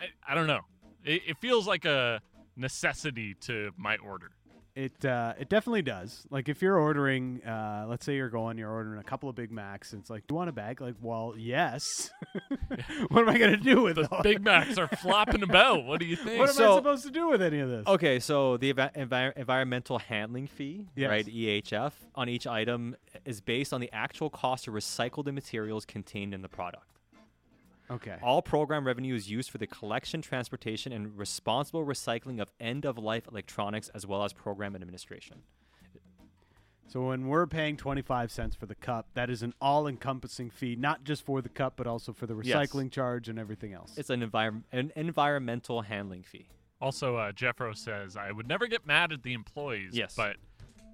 I, 0.00 0.32
I 0.32 0.34
don't 0.34 0.46
know. 0.46 0.60
It, 1.04 1.22
it 1.26 1.36
feels 1.38 1.66
like 1.66 1.84
a 1.84 2.20
necessity 2.56 3.34
to 3.42 3.72
my 3.76 3.96
order. 3.98 4.30
It 4.76 5.04
uh, 5.04 5.34
it 5.38 5.48
definitely 5.48 5.82
does. 5.82 6.26
Like 6.30 6.48
if 6.48 6.60
you're 6.60 6.76
ordering, 6.76 7.42
uh, 7.46 7.86
let's 7.88 8.04
say 8.04 8.16
you're 8.16 8.28
going, 8.28 8.58
you're 8.58 8.72
ordering 8.72 8.98
a 8.98 9.04
couple 9.04 9.28
of 9.28 9.36
Big 9.36 9.52
Macs, 9.52 9.92
and 9.92 10.00
it's 10.00 10.10
like, 10.10 10.26
do 10.26 10.32
you 10.32 10.36
want 10.36 10.48
a 10.50 10.52
bag? 10.52 10.80
Like, 10.80 10.96
well, 11.00 11.34
yes. 11.36 12.10
what 13.08 13.20
am 13.22 13.28
I 13.28 13.38
gonna 13.38 13.56
do 13.56 13.82
with 13.82 13.94
The? 13.94 14.08
Big 14.24 14.42
Macs 14.42 14.76
are 14.76 14.88
flopping 15.00 15.44
about. 15.44 15.84
What 15.84 16.00
do 16.00 16.06
you 16.06 16.16
think? 16.16 16.40
What 16.40 16.50
am 16.50 16.60
I 16.72 16.76
supposed 16.76 17.04
to 17.04 17.12
do 17.12 17.28
with 17.28 17.40
any 17.40 17.60
of 17.60 17.68
this? 17.70 17.86
Okay, 17.86 18.18
so 18.18 18.56
the 18.56 18.72
envi- 18.74 18.96
envi- 18.96 19.36
environmental 19.36 20.00
handling 20.00 20.48
fee, 20.48 20.86
Yes. 20.96 21.08
right, 21.08 21.24
EHF, 21.24 21.92
on 22.16 22.28
each 22.28 22.48
item 22.48 22.96
is 23.24 23.40
based 23.40 23.72
on 23.72 23.80
the 23.80 23.90
actual 23.92 24.28
cost 24.28 24.64
to 24.64 24.72
recycle 24.72 25.24
the 25.24 25.30
materials 25.30 25.84
contained 25.84 26.34
in 26.34 26.42
the 26.42 26.48
product. 26.48 26.88
Okay. 27.90 28.16
All 28.22 28.40
program 28.42 28.86
revenue 28.86 29.14
is 29.14 29.30
used 29.30 29.50
for 29.50 29.58
the 29.58 29.66
collection, 29.66 30.22
transportation, 30.22 30.92
and 30.92 31.18
responsible 31.18 31.84
recycling 31.84 32.40
of 32.40 32.50
end 32.58 32.84
of 32.84 32.96
life 32.96 33.26
electronics 33.28 33.90
as 33.94 34.06
well 34.06 34.24
as 34.24 34.32
program 34.32 34.74
administration. 34.74 35.42
So 36.86 37.08
when 37.08 37.26
we're 37.28 37.46
paying 37.46 37.76
25 37.76 38.30
cents 38.30 38.54
for 38.54 38.66
the 38.66 38.74
cup, 38.74 39.08
that 39.14 39.28
is 39.28 39.42
an 39.42 39.54
all-encompassing 39.60 40.50
fee, 40.50 40.76
not 40.76 41.02
just 41.02 41.24
for 41.24 41.42
the 41.42 41.48
cup, 41.48 41.74
but 41.76 41.86
also 41.86 42.12
for 42.12 42.26
the 42.26 42.36
Yes. 42.42 42.56
recycling 42.56 42.90
charge 42.90 43.28
and 43.28 43.38
everything 43.38 43.72
else. 43.72 43.96
It's 43.98 44.10
an, 44.10 44.20
envir- 44.22 44.62
an 44.70 44.92
environmental 44.94 45.82
handling 45.82 46.22
fee. 46.22 46.46
Also, 46.80 47.16
uh, 47.16 47.32
Jeffro 47.32 47.74
says, 47.76 48.16
I 48.16 48.30
would 48.30 48.46
never 48.46 48.66
get 48.66 48.86
mad 48.86 49.12
at 49.12 49.22
the 49.22 49.32
employees. 49.32 49.90
Yes. 49.94 50.14
But 50.14 50.36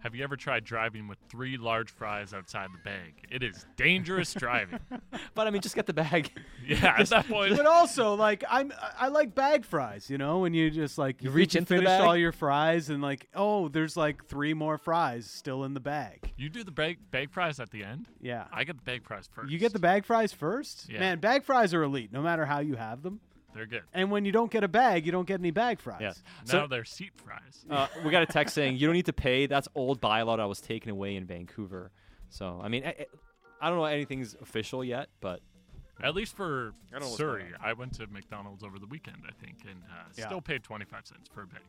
have 0.03 0.15
you 0.15 0.25
ever 0.25 0.37
tried 0.37 0.65
driving 0.65 1.07
with 1.09 1.19
three 1.29 1.57
large 1.57 1.91
fries 1.91 2.33
outside 2.35 2.69
the 2.73 2.79
bag? 2.83 3.15
It 3.31 3.43
is 3.43 3.67
dangerous 3.77 4.35
driving. 4.35 4.81
But 5.35 5.47
I 5.47 5.51
mean, 5.51 5.61
just 5.63 5.75
get 5.75 5.87
the 5.87 5.93
bag. 5.93 6.31
Yeah, 6.67 6.95
at 6.99 7.09
that 7.09 7.27
point. 7.29 7.57
but 7.57 7.67
also, 7.67 8.15
like 8.15 8.45
I'm, 8.49 8.73
I 8.99 9.09
like 9.09 9.35
bag 9.35 9.65
fries. 9.65 10.09
You 10.11 10.19
know, 10.19 10.39
when 10.39 10.55
you 10.55 10.71
just 10.71 10.99
like 10.99 11.21
You 11.23 11.29
think 11.31 11.37
reach 11.37 11.55
you 11.55 11.59
into 11.61 11.77
the 11.77 11.83
bag? 11.83 12.01
all 12.03 12.17
your 12.17 12.33
fries, 12.33 12.91
and 12.91 13.03
like, 13.03 13.29
oh, 13.35 13.69
there's 13.69 13.97
like 13.97 14.27
three 14.27 14.55
more 14.55 14.79
fries 14.79 15.27
still 15.29 15.65
in 15.65 15.75
the 15.75 15.81
bag. 15.81 16.33
You 16.37 16.49
do 16.49 16.63
the 16.65 16.71
bag, 16.71 16.99
bag 17.11 17.31
fries 17.33 17.59
at 17.61 17.71
the 17.71 17.83
end? 17.85 18.07
Yeah. 18.21 18.45
I 18.53 18.65
get 18.65 18.77
the 18.77 18.83
bag 18.85 19.05
fries 19.05 19.29
first. 19.33 19.51
You 19.51 19.59
get 19.59 19.73
the 19.73 19.79
bag 19.79 20.05
fries 20.05 20.33
first? 20.33 20.89
Yeah. 20.89 21.01
Man, 21.01 21.19
bag 21.19 21.45
fries 21.45 21.73
are 21.75 21.83
elite, 21.83 22.13
no 22.13 22.23
matter 22.23 22.45
how 22.47 22.61
you 22.61 22.77
have 22.77 23.03
them. 23.03 23.21
They're 23.55 23.67
good. 23.67 23.83
And 23.93 24.11
when 24.11 24.25
you 24.25 24.33
don't 24.33 24.51
get 24.51 24.63
a 24.65 24.69
bag, 24.69 25.05
you 25.07 25.13
don't 25.13 25.27
get 25.27 25.41
any 25.41 25.51
bag 25.51 25.81
fries. 25.81 25.99
Yes. 26.01 26.23
Now 26.47 26.53
So 26.53 26.67
they're 26.69 26.85
seat 26.85 27.13
fries. 27.17 27.65
uh, 27.71 27.89
we 28.05 28.11
got 28.11 28.23
a 28.23 28.27
text 28.27 28.55
saying 28.55 28.77
you 28.77 28.87
don't 28.87 28.95
need 28.95 29.07
to 29.07 29.13
pay. 29.13 29.47
That's 29.47 29.69
old 29.75 30.01
bylaw 30.01 30.37
that 30.37 30.45
was 30.49 30.61
taken 30.61 30.91
away 30.91 31.17
in 31.17 31.25
Vancouver. 31.27 31.91
So 32.29 32.61
I 32.63 32.69
mean, 32.69 32.85
I, 32.87 33.07
I 33.61 33.69
don't 33.69 33.79
know 33.79 33.85
anything's 33.85 34.37
official 34.41 34.85
yet, 34.85 35.09
but 35.21 35.41
At 36.03 36.15
least 36.15 36.37
for 36.37 36.73
I 36.95 36.99
don't 37.01 37.09
Surrey, 37.11 37.47
I 37.61 37.73
went 37.73 37.95
to 37.95 38.07
McDonald's 38.07 38.63
over 38.63 38.79
the 38.79 38.87
weekend, 38.87 39.19
I 39.29 39.33
think, 39.45 39.59
and 39.69 39.81
uh, 39.91 40.05
Yeah. 40.17 40.27
still 40.27 40.41
paid 40.41 40.63
25 40.63 41.07
cents 41.07 41.29
for 41.33 41.43
a 41.43 41.47
bag. 41.47 41.61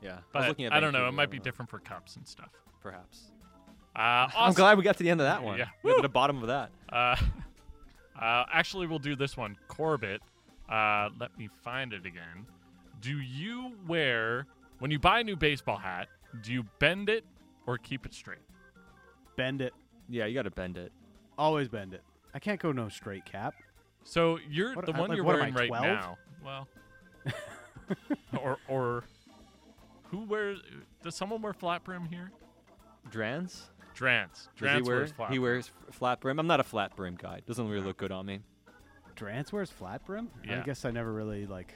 yeah. 0.00 0.10
I 0.10 0.14
was 0.14 0.22
But 0.32 0.48
looking 0.48 0.64
at 0.66 0.72
I 0.72 0.80
don't 0.80 0.92
know. 0.92 1.08
It 1.08 1.12
might 1.12 1.24
I 1.24 1.26
be 1.26 1.40
different 1.40 1.70
for 1.70 1.80
cups 1.80 2.16
and 2.16 2.26
stuff. 2.26 2.50
Perhaps. 2.82 3.32
Uh, 3.96 4.28
I'm 4.36 4.52
glad 4.52 4.78
we 4.78 4.84
got 4.84 4.96
to 4.98 5.02
the 5.02 5.10
end 5.10 5.20
of 5.20 5.26
that 5.26 5.42
one. 5.42 5.58
Yeah. 5.58 5.66
We 5.82 5.90
got 5.90 5.96
to 5.96 6.02
the 6.02 6.08
bottom 6.08 6.40
of 6.42 6.46
that. 6.46 6.70
Uh, 6.88 7.16
uh, 8.20 8.44
actually, 8.52 8.86
we'll 8.86 8.98
do 9.00 9.16
this 9.16 9.36
one. 9.36 9.56
Corbett, 9.68 10.20
uh, 10.70 11.08
let 11.18 11.36
me 11.38 11.48
find 11.62 11.92
it 11.92 12.06
again. 12.06 12.46
Do 13.00 13.18
you 13.18 13.72
wear, 13.86 14.46
when 14.78 14.90
you 14.90 14.98
buy 14.98 15.20
a 15.20 15.24
new 15.24 15.36
baseball 15.36 15.78
hat, 15.78 16.08
do 16.42 16.52
you 16.52 16.64
bend 16.78 17.08
it 17.08 17.24
or 17.66 17.78
keep 17.78 18.04
it 18.06 18.14
straight? 18.14 18.38
Bend 19.36 19.60
it. 19.62 19.72
Yeah, 20.08 20.26
you 20.26 20.34
got 20.34 20.42
to 20.42 20.50
bend 20.50 20.76
it. 20.76 20.92
Always 21.38 21.68
bend 21.68 21.94
it. 21.94 22.02
I 22.34 22.38
can't 22.38 22.60
go 22.60 22.72
no 22.72 22.88
straight 22.88 23.24
cap. 23.24 23.54
So 24.04 24.38
you're 24.48 24.74
What- 24.74 24.86
the 24.86 24.92
I- 24.94 24.98
one 25.00 25.08
like, 25.10 25.16
you're 25.16 25.24
what 25.24 25.34
am 25.36 25.40
wearing 25.40 25.56
I, 25.56 25.60
right 25.60 25.68
12? 25.68 25.84
now. 25.84 26.18
Well, 26.44 26.68
or 28.40 28.56
or 28.68 29.04
who 30.10 30.20
wears? 30.24 30.60
Does 31.02 31.14
someone 31.14 31.42
wear 31.42 31.52
flat 31.52 31.84
brim 31.84 32.06
here? 32.06 32.30
Drans? 33.10 33.62
Drance. 33.96 34.48
Does 34.58 34.68
Drance 34.68 34.76
he 34.76 34.82
wear, 34.82 34.96
wears 34.96 35.12
flat. 35.12 35.30
He 35.30 35.34
brim. 35.36 35.42
wears 35.42 35.70
f- 35.88 35.94
flat 35.94 36.20
brim. 36.20 36.38
I'm 36.38 36.46
not 36.46 36.60
a 36.60 36.64
flat 36.64 36.94
brim 36.96 37.16
guy. 37.20 37.40
Doesn't 37.46 37.68
really 37.68 37.84
look 37.84 37.96
good 37.98 38.12
on 38.12 38.24
me. 38.26 38.40
Drance 39.20 39.52
wears 39.52 39.70
flat 39.70 40.04
brim? 40.06 40.30
Yeah. 40.46 40.60
I 40.60 40.62
guess 40.64 40.84
I 40.84 40.90
never 40.90 41.12
really 41.12 41.46
like 41.46 41.74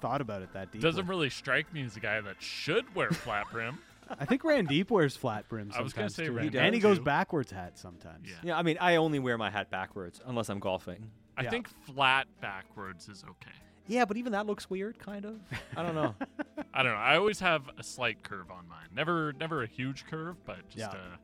thought 0.00 0.20
about 0.20 0.42
it 0.42 0.52
that 0.54 0.72
deep. 0.72 0.82
Doesn't 0.82 1.06
really 1.06 1.30
strike 1.30 1.72
me 1.72 1.82
as 1.84 1.96
a 1.96 2.00
guy 2.00 2.20
that 2.20 2.36
should 2.42 2.92
wear 2.94 3.10
flat 3.12 3.46
brim. 3.52 3.78
I 4.18 4.24
think 4.24 4.42
Randeep 4.42 4.90
wears 4.90 5.16
flat 5.16 5.48
brim 5.48 5.70
I 5.74 5.80
was 5.80 5.92
gonna 5.92 6.10
say 6.10 6.26
too. 6.26 6.32
Randeep 6.32 6.56
and 6.56 6.74
he 6.74 6.80
goes 6.80 6.98
too. 6.98 7.04
backwards 7.04 7.50
hat 7.52 7.78
sometimes. 7.78 8.28
Yeah. 8.28 8.34
Yeah, 8.42 8.58
I 8.58 8.62
mean, 8.62 8.76
I 8.80 8.96
only 8.96 9.18
wear 9.20 9.38
my 9.38 9.48
hat 9.50 9.70
backwards 9.70 10.20
unless 10.26 10.48
I'm 10.48 10.58
golfing. 10.58 11.10
I 11.36 11.44
Yeah. 11.44 11.50
think 11.50 11.68
flat 11.86 12.26
backwards 12.40 13.08
is 13.08 13.24
okay. 13.24 13.52
Yeah, 13.86 14.04
but 14.04 14.16
even 14.16 14.32
that 14.32 14.46
looks 14.46 14.68
weird, 14.68 14.98
kind 14.98 15.24
of. 15.24 15.40
I 15.76 15.82
don't 15.82 15.94
know. 15.94 16.14
I 16.74 16.82
don't 16.82 16.92
know. 16.92 16.98
I 16.98 17.16
always 17.16 17.40
have 17.40 17.62
a 17.78 17.82
slight 17.82 18.22
curve 18.22 18.50
on 18.50 18.68
mine. 18.68 18.86
Never, 18.94 19.32
never 19.34 19.62
a 19.62 19.66
huge 19.66 20.04
curve, 20.06 20.36
but 20.44 20.58
just 20.68 20.78
Yeah. 20.78 20.90
a, 20.92 21.18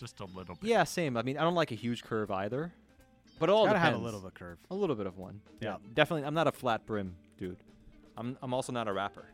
just 0.00 0.20
a 0.20 0.24
little 0.26 0.56
bit. 0.56 0.68
yeah, 0.68 0.84
same. 0.84 1.16
I 1.16 1.22
mean, 1.22 1.38
I 1.38 1.42
don't 1.42 1.54
like 1.54 1.70
a 1.72 1.76
huge 1.76 2.02
curve 2.04 2.30
either. 2.30 2.72
But 3.38 3.48
it 3.48 3.52
all 3.52 3.66
Gotta 3.66 3.78
depends. 3.78 3.94
have 3.94 4.00
a 4.00 4.04
little 4.04 4.20
of 4.20 4.26
a 4.26 4.30
curve. 4.30 4.58
A 4.70 4.74
little 4.74 4.96
bit 4.96 5.06
of 5.06 5.18
one. 5.18 5.40
Yeah. 5.60 5.76
Definitely. 5.94 6.24
I'm 6.26 6.34
not 6.34 6.46
a 6.46 6.52
flat 6.52 6.86
brim 6.86 7.16
dude. 7.36 7.56
I'm, 8.16 8.38
I'm 8.42 8.54
also 8.54 8.72
not 8.72 8.86
a 8.88 8.92
rapper. 8.92 9.26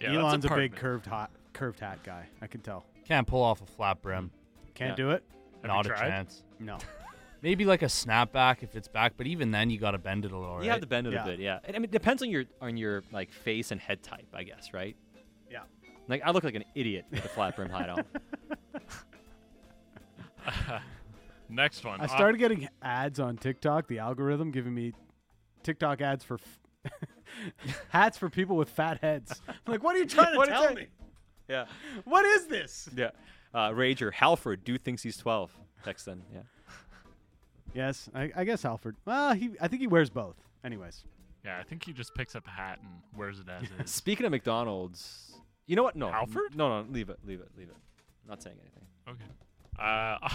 Yeah, 0.00 0.08
that's 0.12 0.18
Elon's 0.22 0.44
a, 0.44 0.48
part 0.48 0.60
big 0.60 0.72
of 0.72 0.78
curved 0.78 1.06
hat, 1.06 1.30
curved 1.52 1.80
hat 1.80 1.98
guy. 2.04 2.26
I 2.40 2.46
can 2.46 2.60
tell. 2.60 2.84
Can't 3.06 3.26
pull 3.26 3.42
off 3.42 3.60
a 3.60 3.66
flat 3.66 4.00
brim. 4.02 4.30
Mm. 4.30 4.74
Can't 4.74 4.90
Yeah. 4.90 5.04
do 5.04 5.10
it. 5.10 5.24
Have 5.62 5.68
Not 5.68 5.86
a 5.86 5.88
tried? 5.90 5.98
chance. 6.08 6.42
No. 6.60 6.78
Maybe 7.42 7.64
like 7.64 7.82
a 7.82 7.86
snapback 7.86 8.62
if 8.62 8.76
it's 8.76 8.86
back, 8.88 9.14
but 9.16 9.26
even 9.26 9.50
then 9.50 9.68
you 9.68 9.78
got 9.78 9.90
to 9.92 9.98
bend 9.98 10.24
it 10.24 10.30
a 10.30 10.38
little, 10.38 10.56
right? 10.56 10.64
You 10.64 10.70
have 10.70 10.80
to 10.80 10.86
bend 10.86 11.08
it 11.08 11.12
Yeah. 11.12 11.24
a 11.24 11.26
bit, 11.26 11.40
yeah. 11.40 11.58
And, 11.64 11.74
I 11.74 11.80
mean, 11.80 11.84
it 11.86 11.90
depends 11.90 12.22
on 12.22 12.30
your 12.30 12.44
on 12.60 12.76
your 12.76 13.02
like 13.10 13.32
face 13.32 13.72
and 13.72 13.80
head 13.80 14.02
type, 14.02 14.28
I 14.32 14.44
guess, 14.44 14.72
right? 14.72 14.96
Yeah. 15.50 15.62
Like 16.06 16.22
I 16.24 16.30
look 16.30 16.44
like 16.44 16.54
an 16.54 16.64
idiot 16.76 17.04
with 17.10 17.24
a 17.24 17.28
flat 17.28 17.56
brim 17.56 17.68
hat 17.70 17.88
on. 17.90 18.04
Next 21.52 21.84
one. 21.84 22.00
I 22.00 22.04
Uh, 22.04 22.08
started 22.08 22.38
getting 22.38 22.68
ads 22.82 23.20
on 23.20 23.36
TikTok. 23.36 23.86
The 23.88 23.98
algorithm 23.98 24.50
giving 24.50 24.74
me 24.74 24.92
TikTok 25.62 26.00
ads 26.00 26.24
for 26.24 26.38
f- 26.84 26.92
hats 27.90 28.18
for 28.18 28.28
people 28.30 28.56
with 28.56 28.68
fat 28.70 28.98
heads. 29.00 29.40
I'm 29.48 29.54
like, 29.66 29.82
what 29.82 29.94
are 29.94 29.98
you 29.98 30.06
trying 30.06 30.32
to 30.32 30.38
What 30.38 30.48
is 30.48 30.52
tell 30.54 30.62
that? 30.64 30.74
me? 30.74 30.86
yeah. 31.48 31.66
What 32.04 32.24
is 32.24 32.46
this? 32.46 32.88
Yeah. 32.96 33.10
Uh, 33.54 33.70
Rager 33.70 34.12
Halford 34.12 34.64
dude 34.64 34.82
thinks 34.82 35.02
he's 35.02 35.16
12. 35.18 35.52
Text 35.84 36.06
then. 36.06 36.22
Yeah. 36.32 36.40
Yes, 37.74 38.08
I, 38.14 38.30
I 38.36 38.44
guess 38.44 38.64
Alfred. 38.66 38.96
Well, 39.06 39.32
he. 39.32 39.50
I 39.60 39.66
think 39.68 39.80
he 39.80 39.86
wears 39.86 40.10
both. 40.10 40.36
Anyways, 40.62 41.04
yeah, 41.42 41.58
I 41.58 41.62
think 41.62 41.84
he 41.84 41.92
just 41.94 42.14
picks 42.14 42.36
up 42.36 42.46
a 42.46 42.50
hat 42.50 42.78
and 42.82 42.90
wears 43.18 43.38
it 43.40 43.46
as 43.48 43.64
is. 43.84 43.90
Speaking 43.90 44.26
of 44.26 44.32
McDonald's, 44.32 45.32
you 45.66 45.74
know 45.76 45.82
what? 45.82 45.96
No. 45.96 46.10
Halford? 46.10 46.54
No, 46.54 46.68
no, 46.82 46.86
leave 46.90 47.08
it, 47.08 47.18
leave 47.26 47.40
it, 47.40 47.48
leave 47.56 47.68
it. 47.68 47.76
not 48.28 48.42
saying 48.42 48.56
anything. 48.60 48.84
Okay. 49.08 49.24
Uh, 49.82 50.28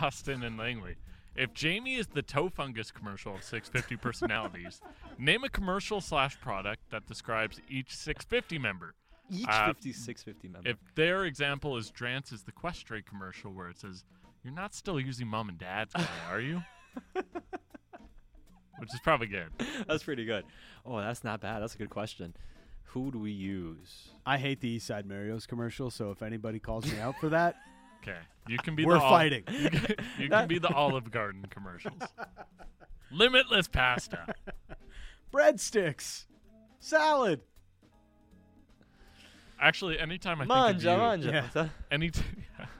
Austin 0.00 0.42
and 0.42 0.56
Langley. 0.56 0.96
If 1.34 1.54
Jamie 1.54 1.94
is 1.96 2.08
the 2.08 2.22
toe 2.22 2.48
fungus 2.50 2.90
commercial 2.90 3.34
of 3.34 3.42
650 3.42 3.96
personalities, 3.96 4.80
name 5.18 5.44
a 5.44 5.48
commercial 5.48 6.00
slash 6.00 6.38
product 6.40 6.82
that 6.90 7.06
describes 7.06 7.60
each 7.68 7.94
650 7.94 8.58
member. 8.58 8.94
Each 9.30 9.46
Uh, 9.48 9.68
50, 9.68 9.92
650 9.92 10.48
member. 10.48 10.68
If 10.68 10.76
their 10.94 11.24
example 11.24 11.76
is 11.78 11.90
Drance's 11.90 12.42
the 12.42 12.52
Questrade 12.52 13.06
commercial 13.06 13.50
where 13.52 13.68
it 13.70 13.78
says, 13.78 14.04
You're 14.44 14.52
not 14.52 14.74
still 14.74 15.00
using 15.00 15.26
mom 15.26 15.48
and 15.48 15.56
dad's 15.58 15.94
guy, 15.94 16.06
are 16.30 16.40
you? 16.40 16.62
Which 18.78 18.92
is 18.92 19.00
probably 19.02 19.28
good. 19.28 19.48
that's 19.86 20.02
pretty 20.02 20.24
good. 20.24 20.44
Oh, 20.84 20.98
that's 20.98 21.22
not 21.24 21.40
bad. 21.40 21.62
That's 21.62 21.74
a 21.74 21.78
good 21.78 21.90
question. 21.90 22.34
Who 22.86 23.10
do 23.10 23.18
we 23.18 23.30
use? 23.30 24.10
I 24.26 24.36
hate 24.38 24.60
the 24.60 24.68
East 24.68 24.86
Side 24.88 25.06
Mario's 25.06 25.46
commercial. 25.46 25.88
So 25.90 26.10
if 26.10 26.20
anybody 26.22 26.58
calls 26.58 26.84
me 26.92 26.98
out 26.98 27.14
for 27.20 27.28
that, 27.30 27.54
Okay. 28.02 28.18
You 28.48 28.58
can 28.58 28.74
be 28.74 28.84
we're 28.84 28.94
the 28.98 29.02
ol- 29.04 29.10
fighting. 29.10 29.44
You 29.52 29.70
can, 29.70 29.96
you 30.18 30.28
can 30.28 30.48
be 30.48 30.58
the 30.58 30.68
Olive 30.74 31.10
Garden 31.10 31.46
commercials. 31.50 32.00
Limitless 33.10 33.68
pasta. 33.68 34.34
Breadsticks, 35.32 36.24
salad. 36.80 37.40
Actually, 39.60 39.98
anytime 39.98 40.40
I 40.40 40.44
think 40.68 40.76
of 40.78 40.82
you, 40.82 40.88
manja. 40.98 41.30
Yeah. 41.30 41.40
What's 41.42 41.54
that? 41.54 41.70
Any 41.90 42.10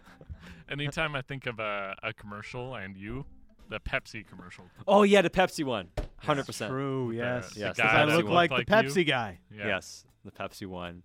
anytime 0.71 1.15
I 1.15 1.23
think 1.23 1.47
of 1.47 1.61
a, 1.61 1.95
a 2.03 2.13
commercial 2.13 2.75
and 2.75 2.97
you, 2.97 3.25
the 3.69 3.79
Pepsi 3.79 4.27
commercial. 4.27 4.65
Oh 4.89 5.05
yeah, 5.05 5.23
the 5.23 5.31
Pepsi 5.31 5.65
one. 5.65 5.89
Hundred 6.17 6.47
percent. 6.47 6.71
True. 6.71 7.11
the- 7.13 7.17
Yes. 7.19 7.55
the 7.55 7.61
Yes, 7.61 7.77
guy 7.77 8.01
I 8.01 8.05
look 8.05 8.17
looked 8.17 8.29
like, 8.31 8.51
like 8.51 8.67
the 8.67 8.77
you. 8.77 8.83
Pepsi 8.89 9.07
guy. 9.07 9.39
Yeah. 9.57 9.69
Yes, 9.69 10.05
the 10.25 10.33
Pepsi 10.33 10.67
one. 10.67 11.03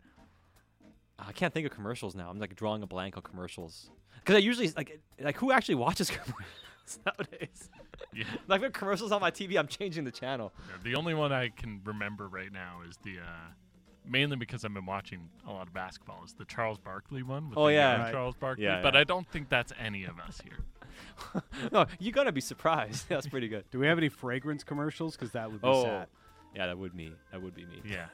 I 1.20 1.32
can't 1.32 1.54
think 1.54 1.66
of 1.68 1.74
commercials 1.74 2.16
now. 2.16 2.30
I'm 2.30 2.40
like 2.40 2.56
drawing 2.56 2.82
a 2.84 2.88
blank 2.88 3.18
on 3.18 3.24
commercials 3.24 3.90
because 4.28 4.36
I 4.36 4.40
usually 4.46 4.70
like 4.76 5.00
like 5.22 5.38
who 5.38 5.54
actually 5.54 5.76
watches 5.76 6.10
commercials 6.12 7.00
nowadays. 7.06 7.70
Yeah. 8.14 8.26
Like 8.48 8.62
if 8.62 8.74
commercials 8.74 9.12
on 9.12 9.22
my 9.22 9.32
TV, 9.32 9.58
I'm 9.58 9.68
changing 9.68 10.04
the 10.04 10.12
channel. 10.12 10.52
Yeah, 10.70 10.76
The 10.84 10.96
only 10.96 11.14
one 11.14 11.32
I 11.32 11.50
can 11.50 11.80
remember 11.86 12.28
right 12.28 12.52
now 12.52 12.82
is 12.88 12.98
the 13.04 13.20
uh, 13.20 13.52
mainly 14.06 14.36
because 14.36 14.66
I've 14.66 14.74
been 14.74 14.86
watching 14.86 15.30
a 15.48 15.52
lot 15.54 15.68
of 15.68 15.74
basketball. 15.74 16.24
Is 16.26 16.34
the 16.34 16.46
Charles 16.46 16.78
Barkley 16.78 17.24
one? 17.24 17.50
With 17.50 17.58
Oh, 17.58 17.68
the 17.68 17.74
yeah. 17.74 18.04
Right. 18.04 18.12
Charles 18.12 18.36
Barkley. 18.36 18.66
Yeah, 18.66 18.82
but 18.82 18.94
yeah. 18.96 19.00
I 19.02 19.04
don't 19.06 19.28
think 19.30 19.48
that's 19.50 19.72
any 19.80 20.04
of 20.06 20.20
us 20.20 20.42
here. 20.44 21.42
no, 21.72 21.86
you 22.00 22.12
gotta 22.12 22.32
be 22.32 22.42
surprised. 22.42 23.08
That's 23.08 23.28
pretty 23.28 23.48
good. 23.48 23.64
Do 23.72 23.80
we 23.80 23.88
have 23.88 23.98
any 23.98 24.10
fragrance 24.10 24.64
commercials? 24.64 25.16
Because 25.16 25.32
that 25.32 25.52
would 25.52 25.62
be 25.62 25.68
Oh, 25.68 25.84
sad. 25.84 26.08
yeah, 26.56 26.68
that 26.68 26.78
would 26.78 26.94
me. 26.96 27.14
That 27.32 27.42
would 27.42 27.56
be 27.56 27.66
me. 27.66 27.82
Yeah. 27.86 28.08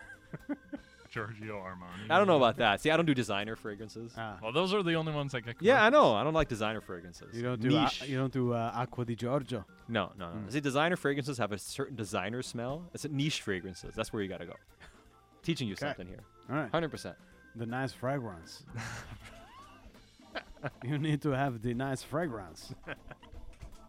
Giorgio 1.13 1.58
Armani. 1.62 2.10
I 2.10 2.17
don't 2.17 2.26
know 2.28 2.38
about 2.38 2.58
that. 2.58 2.82
See, 2.82 2.89
I 2.89 2.97
don't 2.97 3.06
do 3.06 3.13
designer 3.13 3.56
fragrances. 3.56 4.13
Ah, 4.17 4.38
Well, 4.41 4.52
those 4.52 4.73
are 4.73 4.82
the 4.82 4.95
only 4.95 5.13
ones 5.13 5.36
I 5.36 5.41
get. 5.41 5.58
yeah, 5.62 5.86
I 5.86 5.89
know. 5.89 6.15
I 6.15 6.23
don't 6.23 6.34
like 6.34 6.47
designer 6.49 6.82
fragrances. 6.82 7.36
you 7.38 7.43
don't 7.43 7.62
do 7.62 7.78
a, 7.78 7.82
niche. 7.84 8.04
you 8.08 8.17
don't 8.17 8.34
do 8.34 8.54
uh, 8.54 8.71
Aqua 8.73 9.06
di 9.06 9.15
Giorgio. 9.15 9.63
no, 9.88 10.12
no, 10.17 10.30
no. 10.30 10.36
Mm. 10.47 10.52
See, 10.52 10.60
designer 10.60 10.95
fragrances 10.95 11.38
have 11.38 11.52
a 11.52 11.58
certain 11.58 11.95
designer 11.95 12.41
smell. 12.41 12.84
It's 12.95 13.06
a 13.06 13.10
niche 13.10 13.41
fragrances. 13.41 13.93
That's 13.95 14.12
where 14.12 14.23
you 14.23 14.30
gotta 14.30 14.45
go. 14.47 14.56
Teaching 15.43 15.67
you 15.67 15.73
Okay. 15.76 15.86
something 15.88 16.08
here. 16.08 16.23
All 16.49 16.56
right, 16.56 16.71
Hundred 16.71 16.89
percent. 16.89 17.15
the 17.56 17.67
nice 17.67 17.93
fragrance. 17.93 18.63
you 20.84 20.97
need 20.97 21.21
to 21.21 21.32
have 21.32 21.62
the 21.62 21.73
nice 21.73 22.04
fragrance. 22.04 22.73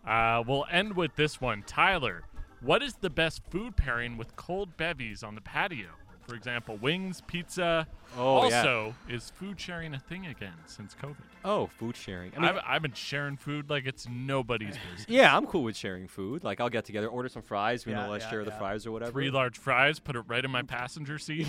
Uh, 0.07 0.45
we'll 0.47 0.67
end 0.71 0.95
with 0.95 1.17
this 1.17 1.41
one. 1.41 1.63
Tyler, 1.67 2.25
what 2.61 2.83
is 2.83 2.93
the 3.01 3.09
best 3.09 3.41
food 3.49 3.75
pairing 3.75 4.19
with 4.19 4.37
cold 4.37 4.77
bevies 4.77 5.23
on 5.23 5.35
the 5.35 5.41
patio? 5.41 5.89
For 6.27 6.35
example, 6.35 6.77
wings, 6.79 7.21
pizza. 7.27 7.87
Oh, 8.17 8.49
yeah. 8.49 8.57
also, 8.59 8.95
is 9.09 9.31
food 9.31 9.61
sharing 9.61 9.93
a 9.95 9.99
thing 9.99 10.27
again 10.27 10.55
since 10.67 10.95
COVID? 10.95 11.17
Oh, 11.45 11.67
food 11.67 11.97
sharing. 11.97 12.33
I 12.33 12.37
I 12.37 12.41
mean, 12.41 12.55
have 12.55 12.63
I've 12.67 12.83
been 12.83 12.95
sharing 12.95 13.37
food 13.37 13.69
like 13.69 13.85
it's 13.87 14.09
nobody's 14.09 14.77
business. 14.77 15.05
yeah, 15.09 15.37
I'm 15.37 15.47
cool 15.47 15.65
with 15.65 15.77
sharing 15.77 16.09
food. 16.09 16.43
Like, 16.43 16.61
I'll 16.61 16.71
get 16.71 16.87
together, 16.87 17.09
order 17.09 17.29
some 17.29 17.43
fries. 17.43 17.85
You 17.85 17.93
Yeah, 17.93 18.05
know, 18.07 18.13
let's 18.13 18.25
yeah, 18.25 18.31
share 18.31 18.45
the 18.45 18.53
fries 18.53 18.87
or 18.87 18.93
whatever. 18.93 19.13
Three 19.13 19.31
large 19.31 19.59
fries, 19.59 19.99
put 19.99 20.17
it 20.17 20.21
right 20.27 20.43
in 20.45 20.51
my 20.51 20.63
passenger 20.79 21.19
seat. 21.19 21.47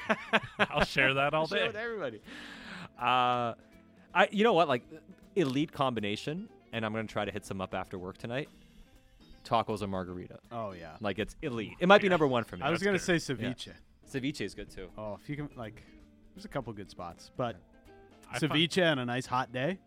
I'll 0.58 0.84
share 0.84 1.14
that 1.14 1.34
all 1.34 1.46
Share 1.48 1.58
day. 1.58 1.66
with 1.66 1.76
everybody. 1.76 2.20
Uh, 2.98 3.54
I, 4.14 4.28
you 4.30 4.44
know 4.44 4.52
what? 4.54 4.68
Like, 4.68 4.82
elite 5.36 5.72
combination, 5.72 6.48
and 6.72 6.84
I'm 6.86 6.92
gonna 6.92 7.06
try 7.08 7.24
to 7.24 7.32
hit 7.32 7.44
some 7.44 7.60
up 7.60 7.74
after 7.74 7.98
work 7.98 8.16
tonight. 8.18 8.48
Tacos 9.44 9.82
and 9.82 9.90
margarita. 9.90 10.38
Oh 10.52 10.72
yeah. 10.72 10.96
Like, 11.00 11.18
it's 11.18 11.34
elite. 11.42 11.72
It 11.80 11.88
might 11.88 12.02
be 12.02 12.08
number 12.08 12.26
one 12.26 12.44
for 12.44 12.56
me. 12.56 12.62
I 12.62 12.70
was 12.70 12.80
That's 12.80 12.86
gonna 12.86 12.98
good. 13.18 13.22
say 13.22 13.34
ceviche. 13.34 13.72
Ceviche 14.08 14.40
is 14.42 14.54
good 14.54 14.70
too. 14.70 14.88
Oh, 14.96 15.18
if 15.22 15.28
you 15.28 15.36
can 15.36 15.48
like, 15.56 15.82
there's 16.34 16.44
a 16.44 16.48
couple 16.48 16.72
good 16.72 16.90
spots, 16.90 17.30
but 17.36 17.56
I 18.30 18.38
find, 18.38 18.78
on 18.82 18.98
a 18.98 19.04
nice 19.04 19.26
hot 19.26 19.52
day 19.52 19.78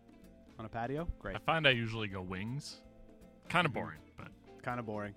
on 0.58 0.64
a 0.64 0.68
patio, 0.68 1.08
great. 1.18 1.36
I 1.36 1.38
find 1.40 1.66
I 1.66 1.70
usually 1.70 2.08
go 2.08 2.22
wings. 2.22 2.80
Kind 3.48 3.66
of 3.66 3.72
boring, 3.72 3.98
but 4.16 4.28
Kind 4.62 4.78
of 4.80 4.86
boring. 4.86 5.14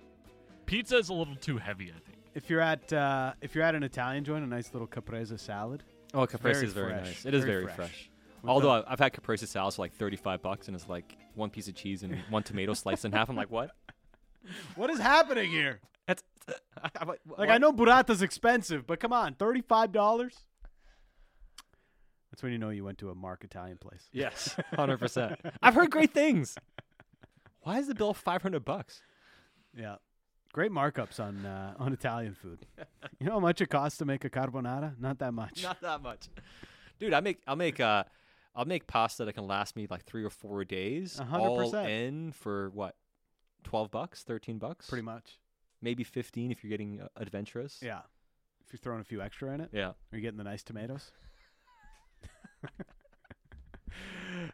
pizza 0.65 0.98
is 0.98 1.10
a 1.10 1.13
little 1.13 1.36
too 1.36 1.58
heavy. 1.58 1.89
I 1.89 2.00
think. 2.00 2.18
If 2.34 2.50
you're 2.50 2.62
at 2.62 2.91
uh, 2.91 3.34
if 3.41 3.56
you're 3.56 3.63
at 3.63 3.76
an 3.76 3.84
Italian 3.84 4.24
joint, 4.24 4.44
a 4.44 4.48
nice 4.48 4.74
little 4.74 4.88
caprese 4.88 5.38
salad. 5.38 5.84
Oh, 6.13 6.26
caprese 6.26 6.54
very 6.60 6.65
is 6.68 6.74
very 6.74 6.89
fresh, 6.94 7.06
nice. 7.06 7.26
It 7.26 7.34
is 7.34 7.44
very 7.44 7.63
very, 7.63 7.76
fresh. 7.76 7.76
fresh. 7.89 8.10
Although 8.44 8.82
the- 8.82 8.88
I- 8.88 8.94
I've 8.94 9.00
had 9.00 9.13
caprese 9.13 9.46
salad 9.48 9.74
for 9.74 9.82
like 9.82 9.94
35 9.94 10.41
bucks, 10.41 10.68
and 10.68 10.76
it's 10.76 10.88
like 10.88 11.15
one 11.36 11.50
piece 11.50 11.68
of 11.68 11.76
cheese 11.76 12.04
and 12.04 12.15
one 12.30 12.44
tomato 12.44 12.74
sliced 12.74 13.06
in 13.06 13.12
half. 13.12 13.30
I'm 13.30 13.36
like, 13.36 13.52
what? 13.52 13.72
what 14.76 14.89
is 14.89 15.00
happening 15.00 15.50
here? 15.50 15.80
That's 16.93 16.98
I'm 17.02 17.08
like, 17.08 17.19
Like 17.38 17.50
I 17.50 17.58
know 17.58 17.71
burrata's 17.71 18.21
expensive, 18.21 18.86
but 18.88 19.00
come 19.00 19.13
on, 19.13 19.34
thirty 19.36 19.62
five 19.62 19.91
dollars. 19.91 20.36
That's 22.32 22.43
when 22.43 22.52
you 22.52 22.58
know 22.58 22.69
you 22.69 22.84
went 22.84 22.98
to 23.00 23.10
a 23.10 23.15
Mark 23.15 23.43
Italian 23.43 23.78
place. 23.78 24.10
Yes, 24.12 24.56
hundred 24.76 24.98
percent. 25.00 25.39
I've 25.62 25.74
heard 25.76 25.89
great 25.91 26.13
things. 26.13 26.56
Why 27.62 27.80
is 27.80 27.88
the 27.88 27.95
bill 27.95 28.13
500 28.13 28.63
bucks? 28.63 29.02
Yeah, 29.76 29.95
great 30.54 30.71
markups 30.71 31.19
on 31.19 31.45
uh, 31.45 31.74
on 31.80 31.93
Italian 31.93 32.36
food. 32.36 32.65
you 33.19 33.26
know 33.26 33.34
how 33.34 33.39
much 33.39 33.60
it 33.62 33.67
costs 33.67 33.98
to 34.00 34.06
make 34.06 34.24
a 34.26 34.30
carbonara? 34.30 35.00
Not 35.00 35.19
that 35.19 35.34
much. 35.34 35.63
Not 35.63 35.82
that 35.82 36.02
much, 36.04 36.28
dude. 37.00 37.13
I 37.13 37.21
make 37.21 37.39
I'll 37.48 37.56
make 37.56 37.80
uh 37.80 38.04
I'll 38.56 38.65
make 38.65 38.86
pasta 38.86 39.26
that 39.26 39.34
can 39.34 39.48
last 39.48 39.76
me 39.76 39.88
like 39.89 40.04
three 40.06 40.24
or 40.24 40.30
four 40.30 40.63
days. 40.65 41.19
A 41.19 41.24
hundred 41.26 41.48
all 41.48 41.58
percent. 41.58 41.89
in 41.89 42.32
for 42.34 42.69
what? 42.71 42.95
12 43.63 43.89
bucks, 43.89 44.21
13 44.21 44.60
bucks, 44.60 44.88
Pretty 44.88 45.02
much. 45.02 45.39
Maybe 45.86 46.04
15 46.04 46.52
if 46.52 46.63
you're 46.63 46.71
getting 46.71 47.00
uh, 47.00 47.08
adventurous. 47.15 47.78
Yeah. 47.80 48.00
If 48.65 48.74
you're 48.74 48.80
throwing 48.80 49.02
a 49.02 49.04
few 49.04 49.21
extra 49.21 49.54
in 49.54 49.62
it, 49.62 49.69
Yeah. 49.71 49.89
are 49.89 49.95
you 50.15 50.21
getting 50.21 50.39
the 50.39 50.43
nice 50.43 50.63
tomatoes? 50.63 51.12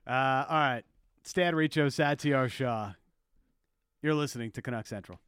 uh, 0.06 0.46
all 0.50 0.60
right. 0.60 0.84
Stan 1.24 1.56
Riccio, 1.56 1.88
Satiar 1.88 2.50
Shah. 2.52 2.92
You're 4.02 4.14
listening 4.14 4.52
to 4.52 4.62
Canuck 4.62 4.88
Central. 4.88 5.20